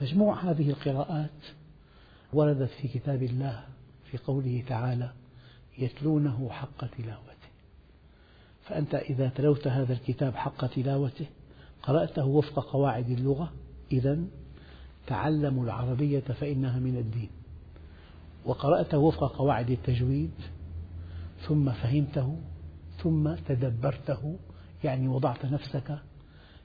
مجموع 0.00 0.50
هذه 0.50 0.70
القراءات 0.70 1.30
وردت 2.32 2.70
في 2.70 2.88
كتاب 2.88 3.22
الله 3.22 3.64
في 4.10 4.18
قوله 4.18 4.64
تعالى 4.68 5.12
يتلونه 5.78 6.48
حق 6.50 6.86
تلاوته 6.86 7.34
فأنت 8.64 8.94
إذا 8.94 9.28
تلوت 9.28 9.66
هذا 9.66 9.92
الكتاب 9.92 10.34
حق 10.34 10.66
تلاوته 10.66 11.26
قرأته 11.82 12.24
وفق 12.24 12.72
قواعد 12.72 13.10
اللغة 13.10 13.52
إذا 13.92 14.18
تعلموا 15.06 15.64
العربية 15.64 16.20
فإنها 16.20 16.78
من 16.78 16.96
الدين. 16.96 17.30
وقرأته 18.44 18.98
وفق 18.98 19.36
قواعد 19.36 19.70
التجويد 19.70 20.30
ثم 21.48 21.72
فهمته 21.72 22.38
ثم 23.02 23.34
تدبرته 23.34 24.38
يعني 24.84 25.08
وضعت 25.08 25.46
نفسك 25.46 25.98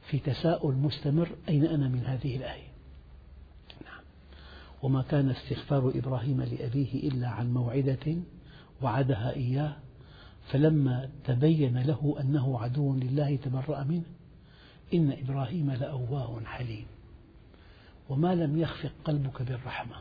في 0.09 0.19
تساؤل 0.19 0.75
مستمر 0.75 1.29
أين 1.49 1.65
أنا 1.65 1.87
من 1.87 1.99
هذه 2.05 2.35
الآية 2.35 2.67
نعم. 3.85 4.01
وما 4.83 5.01
كان 5.01 5.29
استغفار 5.29 5.91
إبراهيم 5.95 6.41
لأبيه 6.41 7.09
إلا 7.09 7.27
عن 7.27 7.53
موعدة 7.53 8.15
وعدها 8.81 9.35
إياه 9.35 9.75
فلما 10.51 11.09
تبين 11.23 11.77
له 11.77 12.15
أنه 12.19 12.59
عدو 12.59 12.95
لله 12.95 13.35
تبرأ 13.35 13.83
منه 13.83 14.03
إن 14.93 15.11
إبراهيم 15.11 15.71
لأواه 15.71 16.39
حليم 16.45 16.85
وما 18.09 18.35
لم 18.35 18.57
يخفق 18.57 18.91
قلبك 19.05 19.41
بالرحمة 19.41 19.95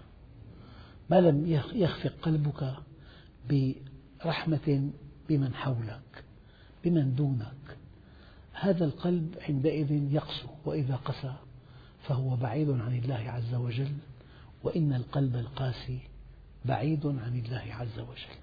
ما 1.10 1.20
لم 1.20 1.62
يخفق 1.74 2.12
قلبك 2.22 2.74
برحمة 4.24 4.90
بمن 5.28 5.54
حولك 5.54 6.24
بمن 6.85 7.14
دونك. 7.14 7.76
هذا 8.52 8.85
القلب 8.85 9.35
عندئذ 9.48 10.12
يقسو 10.12 10.48
وإذا 10.64 10.96
قسى 10.96 11.35
فهو 12.02 12.37
بعيد 12.37 12.70
عن 12.70 12.98
الله 12.98 13.31
عز 13.31 13.54
وجل 13.54 13.92
وإن 14.62 14.92
القلب 14.92 15.37
القاسي 15.37 15.98
بعيد 16.64 17.07
عن 17.07 17.42
الله 17.44 17.64
عز 17.70 17.98
وجل. 17.98 18.38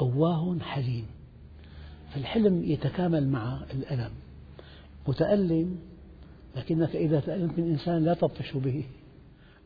أواه 0.00 0.58
حليم. 0.58 1.06
فالحلم 2.14 2.64
يتكامل 2.64 3.28
مع 3.28 3.60
الألم. 3.70 4.10
متألم 5.08 5.78
لكنك 6.56 6.96
إذا 6.96 7.20
تألمت 7.20 7.58
من 7.58 7.70
إنسان 7.70 8.04
لا 8.04 8.14
تبطش 8.14 8.56
به 8.56 8.84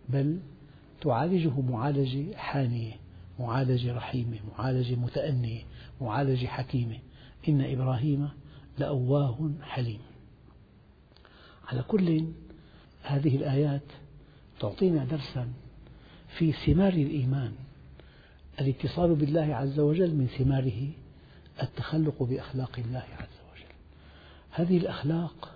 بل 0.08 0.38
تعالجه 1.00 1.60
معالجة 1.60 2.36
حانية. 2.36 3.03
معالجة 3.38 3.94
رحيمة 3.94 4.38
معالجة 4.58 4.94
متأنية 4.94 5.62
معالجة 6.00 6.46
حكيمة 6.46 6.98
إن 7.48 7.60
إبراهيم 7.60 8.28
لأواه 8.78 9.50
حليم. 9.62 10.00
على 11.68 11.82
كل 11.82 12.24
هذه 13.02 13.36
الآيات 13.36 13.82
تعطينا 14.60 15.04
درسا 15.04 15.48
في 16.38 16.52
ثمار 16.52 16.92
الإيمان. 16.92 17.52
الاتصال 18.60 19.14
بالله 19.14 19.54
عز 19.54 19.80
وجل 19.80 20.14
من 20.14 20.26
ثماره 20.26 20.88
التخلق 21.62 22.22
بأخلاق 22.22 22.78
الله 22.78 23.04
عز 23.18 23.38
وجل. 23.52 23.74
هذه 24.50 24.76
الأخلاق 24.76 25.54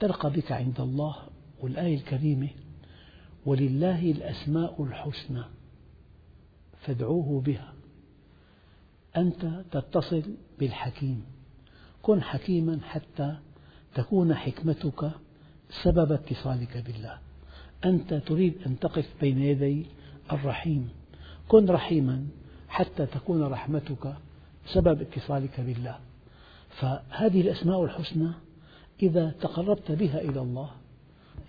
ترقى 0.00 0.30
بك 0.30 0.52
عند 0.52 0.80
الله 0.80 1.16
والآية 1.60 1.94
الكريمة 1.94 2.48
ولله 3.46 4.10
الأسماء 4.10 4.84
الحسنى 4.84 5.44
فادعوه 6.80 7.40
بها. 7.40 7.72
أنت 9.16 9.64
تتصل 9.70 10.22
بالحكيم. 10.58 11.24
كن 12.02 12.22
حكيما 12.22 12.80
حتى 12.82 13.36
تكون 13.94 14.34
حكمتك 14.34 15.10
سبب 15.82 16.12
اتصالك 16.12 16.76
بالله. 16.76 17.18
أنت 17.84 18.14
تريد 18.14 18.54
أن 18.66 18.78
تقف 18.78 19.08
بين 19.20 19.38
يدي 19.38 19.86
الرحيم. 20.32 20.88
كن 21.48 21.70
رحيما 21.70 22.26
حتى 22.68 23.06
تكون 23.06 23.42
رحمتك 23.42 24.14
سبب 24.66 25.00
اتصالك 25.00 25.60
بالله. 25.60 25.98
فهذه 26.70 27.40
الأسماء 27.40 27.84
الحسنى 27.84 28.30
إذا 29.02 29.30
تقربت 29.30 29.92
بها 29.92 30.20
إلى 30.20 30.40
الله 30.40 30.70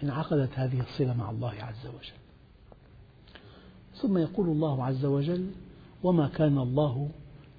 انعقدت 0.03 0.59
هذه 0.59 0.81
الصلة 0.81 1.13
مع 1.13 1.29
الله 1.29 1.53
عز 1.53 1.87
وجل. 1.87 2.26
ثم 4.01 4.17
يقول 4.17 4.49
الله 4.49 4.85
عز 4.85 5.05
وجل 5.05 5.51
وما 6.03 6.27
كان 6.27 6.57
الله 6.57 7.09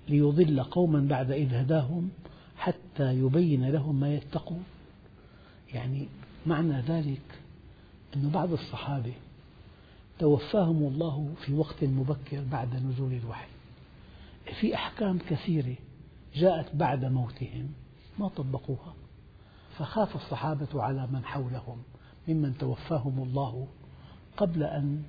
ليضل 0.09 0.63
قوما 0.63 1.01
بعد 1.01 1.31
إذ 1.31 1.55
هداهم 1.55 2.11
حتى 2.57 3.15
يبين 3.15 3.69
لهم 3.69 4.01
ما 4.01 4.15
يتقون. 4.15 4.65
يعني 5.75 6.09
معنى 6.47 6.81
ذلك 6.81 7.41
أن 8.17 8.29
بعض 8.29 8.53
الصحابة 8.53 9.13
توفاهم 10.19 10.83
الله 10.83 11.35
في 11.45 11.55
وقت 11.55 11.85
مبكر 11.85 12.45
بعد 12.53 12.75
نزول 12.75 13.13
الوحي. 13.13 13.49
في 14.61 14.75
أحكام 14.75 15.19
كثيرة 15.19 15.77
جاءت 16.35 16.77
بعد 16.77 17.05
موتهم 17.05 17.69
ما 18.19 18.29
طبقوها. 18.29 18.95
فخاف 19.79 20.17
الصحابة 20.17 20.83
على 20.83 21.07
من 21.07 21.25
حولهم 21.25 21.83
ممن 22.29 22.59
توفاهم 22.59 23.23
الله 23.23 23.69
قبل 24.37 24.63
أن 24.63 25.03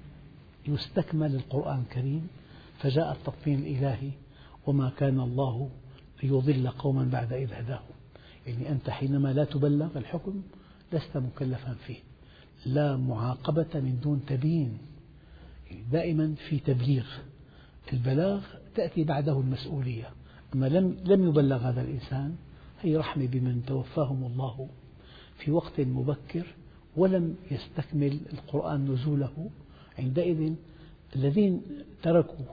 يستكمل 0.73 1.36
القرآن 1.36 1.79
الكريم 1.79 2.27
فجاء 2.79 3.12
التطمين 3.12 3.60
الإلهي 3.60 4.12
وما 4.67 4.89
كان 4.97 5.19
الله 5.19 5.69
ليضل 6.23 6.67
قوما 6.67 7.03
بعد 7.03 7.34
إذ 7.34 7.53
هداهم. 7.53 7.95
يعني 8.47 8.69
أنت 8.69 8.89
حينما 8.89 9.34
لا 9.34 9.43
تبلغ 9.43 9.97
الحكم 9.97 10.41
لست 10.93 11.17
مكلفا 11.17 11.75
فيه. 11.86 11.99
لا 12.65 12.97
معاقبة 12.97 13.67
من 13.73 13.99
دون 14.03 14.21
تبيين. 14.27 14.77
يعني 15.69 15.84
دائما 15.91 16.36
في 16.49 16.60
تبليغ. 16.60 17.05
البلاغ 17.93 18.43
تأتي 18.75 19.03
بعده 19.03 19.39
المسؤولية. 19.39 20.10
أما 20.55 20.65
لم 20.65 20.97
لم 21.05 21.27
يبلغ 21.27 21.58
هذا 21.58 21.82
الإنسان 21.82 22.36
هي 22.82 22.97
رحمة 22.97 23.27
بمن 23.27 23.65
توفاهم 23.65 24.23
الله 24.23 24.69
في 25.38 25.51
وقت 25.51 25.79
مبكر 25.79 26.47
ولم 26.97 27.36
يستكمل 27.51 28.19
القرآن 28.34 28.91
نزوله 28.91 29.49
عندئذ 29.99 30.53
الذين 31.15 31.62
تركوا 32.03 32.45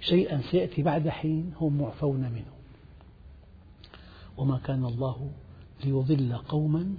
شيئا 0.00 0.42
سيأتي 0.50 0.82
بعد 0.82 1.08
حين 1.08 1.52
هم 1.60 1.78
معفون 1.78 2.20
منه. 2.20 2.52
وما 4.36 4.58
كان 4.58 4.84
الله 4.84 5.30
ليضل 5.84 6.36
قوما 6.36 6.94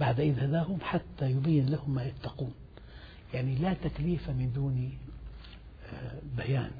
بعد 0.00 0.20
إذ 0.20 0.38
هداهم 0.38 0.78
حتى 0.80 1.30
يبين 1.30 1.66
لهم 1.66 1.94
ما 1.94 2.04
يتقون. 2.04 2.52
يعني 3.34 3.54
لا 3.54 3.74
تكليف 3.74 4.30
من 4.30 4.52
دون 4.52 4.92
آه، 5.92 6.18
بيان. 6.36 6.70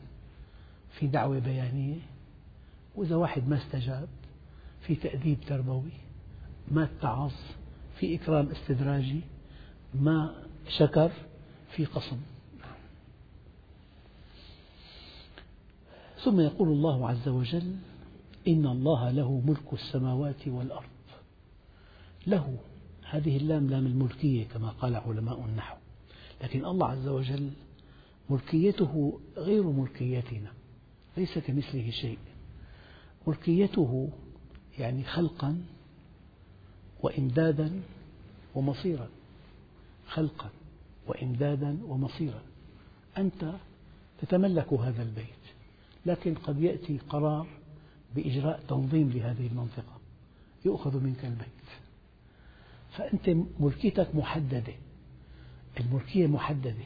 في 0.99 1.07
دعوة 1.07 1.39
بيانية 1.39 1.97
وإذا 2.97 3.17
واحد 3.17 3.49
ما 3.49 3.57
استجاب 3.57 4.09
في 4.81 4.95
تأديب 4.95 5.41
تربوي 5.41 5.91
ما 6.71 6.85
اتعظ 6.85 7.33
في 7.99 8.15
إكرام 8.15 8.49
استدراجي 8.49 9.21
ما 9.95 10.35
شكر 10.79 11.11
في 11.71 11.85
قصم. 11.85 12.17
ثم 16.25 16.41
يقول 16.41 16.69
الله 16.69 17.09
عز 17.09 17.29
وجل 17.29 17.77
إن 18.49 18.67
الله 18.67 19.11
له 19.11 19.43
ملك 19.47 19.73
السماوات 19.73 20.49
والأرض. 20.49 20.89
له 22.27 22.57
هذه 23.11 23.37
اللام 23.37 23.71
لام 23.71 23.87
الملكية 23.87 24.45
كما 24.45 24.69
قال 24.69 24.97
علماء 24.97 25.45
النحو. 25.45 25.77
لكن 26.43 26.65
الله 26.65 26.87
عز 26.87 27.09
وجل 27.09 27.51
ملكيته 28.31 29.21
غير 29.37 29.63
ملكيتنا 29.63 30.53
ليس 31.17 31.39
كمثله 31.39 31.91
شيء. 31.91 32.19
ملكيته 33.27 34.11
يعني 34.79 35.05
خلقا 35.05 35.63
وإمدادا 37.01 37.81
ومصيرا. 38.55 39.09
خلقا. 40.09 40.51
وإمدادا 41.09 41.79
ومصيرا. 41.87 42.41
أنت 43.19 43.53
تتملك 44.23 44.73
هذا 44.73 45.03
البيت 45.03 45.27
لكن 46.07 46.35
قد 46.35 46.61
يأتي 46.61 46.99
قرار 46.99 47.47
بإجراء 48.17 48.61
تنظيم 48.69 49.11
لهذه 49.11 49.47
المنطقة. 49.47 49.99
يؤخذ 50.65 51.01
منك 51.01 51.25
البيت. 51.25 51.49
فأنت 52.91 53.31
ملكيتك 53.61 54.15
محددة. 54.15 54.73
الملكية 55.81 56.27
محددة. 56.27 56.85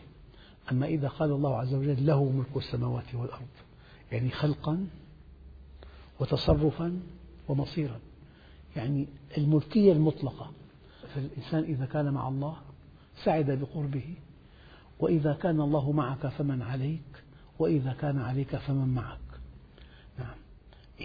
أما 0.73 0.87
إذا 0.87 1.09
قال 1.09 1.31
الله 1.33 1.57
عز 1.57 1.75
وجل 1.75 2.07
له 2.07 2.25
ملك 2.25 2.57
السماوات 2.57 3.15
والأرض 3.15 3.47
يعني 4.13 4.31
خلقا 4.31 4.87
وتصرفا 6.21 7.01
ومصيرا. 7.49 8.01
يعني 8.77 9.07
الملكية 9.39 9.93
المطلقة. 9.93 10.51
فالإنسان 11.15 11.63
إذا 11.63 11.87
كان 11.87 12.11
مع 12.11 12.29
الله 12.29 12.57
سعد 13.17 13.51
بقربه. 13.51 14.15
وإذا 14.99 15.33
كان 15.33 15.61
الله 15.61 15.93
معك 15.93 16.27
فمن 16.27 16.63
عليك 16.63 17.23
وإذا 17.59 17.93
كان 17.93 18.19
عليك 18.19 18.57
فمن 18.57 18.95
معك. 18.95 19.19
نعم. 20.19 20.35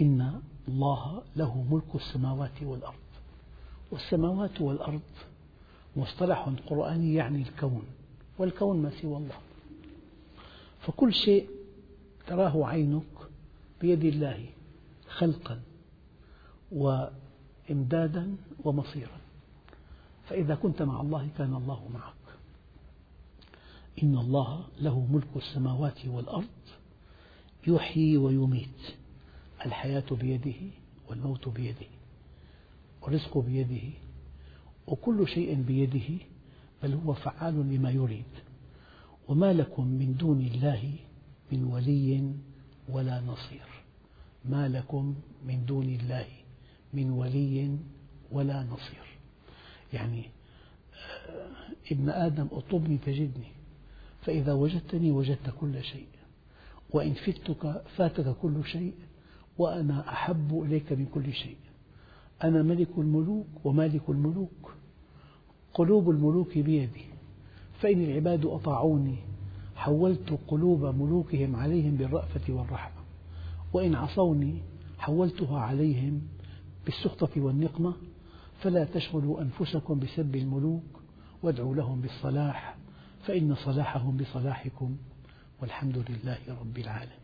إن 0.00 0.40
الله 0.68 1.22
له 1.36 1.66
ملك 1.70 1.94
السماوات 1.94 2.62
والأرض. 2.62 2.94
والسماوات 3.90 4.60
والأرض 4.60 5.00
مصطلح 5.96 6.48
قرآني 6.66 7.14
يعني 7.14 7.42
الكون 7.42 7.84
والكون 8.38 8.82
ما 8.82 8.90
سوى 8.90 9.16
الله. 9.16 9.38
فكل 10.80 11.14
شيء 11.14 11.48
تراه 12.26 12.66
عينك 12.66 13.02
بيد 13.80 14.04
الله 14.04 14.46
خلقا 15.08 15.60
وإمدادا 16.72 18.36
ومصيرا. 18.64 19.17
فإذا 20.28 20.54
كنت 20.54 20.82
مع 20.82 21.00
الله 21.00 21.28
كان 21.38 21.54
الله 21.54 21.88
معك. 21.94 22.14
إن 24.02 24.18
الله 24.18 24.64
له 24.80 25.06
ملك 25.10 25.28
السماوات 25.36 26.06
والأرض 26.06 26.48
يحيي 27.66 28.16
ويميت. 28.16 28.96
الحياة 29.66 30.04
بيده 30.10 30.60
والموت 31.08 31.48
بيده 31.48 31.86
والرزق 33.02 33.38
بيده 33.38 33.88
وكل 34.86 35.28
شيء 35.28 35.54
بيده 35.62 36.24
بل 36.82 36.94
هو 36.94 37.14
فعال 37.14 37.54
لما 37.54 37.90
يريد. 37.90 38.24
وما 39.28 39.52
لكم 39.52 39.86
من 39.86 40.16
دون 40.16 40.40
الله 40.40 40.92
من 41.52 41.64
ولي 41.64 42.34
ولا 42.88 43.20
نصير. 43.20 43.68
ما 44.44 44.68
لكم 44.68 45.14
من 45.46 45.64
دون 45.66 45.84
الله 45.84 46.26
من 46.94 47.10
ولي 47.10 47.78
ولا 48.30 48.62
نصير. 48.62 49.07
يعني 49.92 50.24
آه، 51.28 51.92
ابن 51.92 52.08
آدم 52.08 52.46
اطلبني 52.52 52.98
تجدني 52.98 53.52
فإذا 54.22 54.52
وجدتني 54.52 55.10
وجدت 55.10 55.54
كل 55.60 55.82
شيء 55.84 56.06
وإن 56.90 57.14
فتك 57.14 57.82
فاتك 57.96 58.36
كل 58.42 58.64
شيء 58.64 58.94
وأنا 59.58 60.08
أحب 60.08 60.62
إليك 60.62 60.92
من 60.92 61.06
كل 61.06 61.32
شيء. 61.32 61.56
أنا 62.44 62.62
ملك 62.62 62.88
الملوك 62.98 63.46
ومالك 63.64 64.02
الملوك 64.08 64.72
قلوب 65.74 66.10
الملوك 66.10 66.58
بيدي 66.58 67.04
فإن 67.80 68.04
العباد 68.04 68.46
أطاعوني 68.46 69.16
حولت 69.76 70.38
قلوب 70.48 70.84
ملوكهم 70.84 71.56
عليهم 71.56 71.96
بالرأفة 71.96 72.52
والرحمة. 72.52 73.02
وإن 73.72 73.94
عصوني 73.94 74.62
حولتها 74.98 75.60
عليهم 75.60 76.22
بالسخطة 76.84 77.40
والنقمة. 77.40 77.94
فلا 78.62 78.84
تشغلوا 78.84 79.42
أنفسكم 79.42 79.98
بسب 79.98 80.36
الملوك 80.36 81.02
وادعوا 81.42 81.74
لهم 81.74 82.00
بالصلاح 82.00 82.76
فإن 83.26 83.54
صلاحهم 83.54 84.16
بصلاحكم 84.16 84.96
والحمد 85.60 86.04
لله 86.10 86.38
رب 86.48 86.78
العالمين 86.78 87.17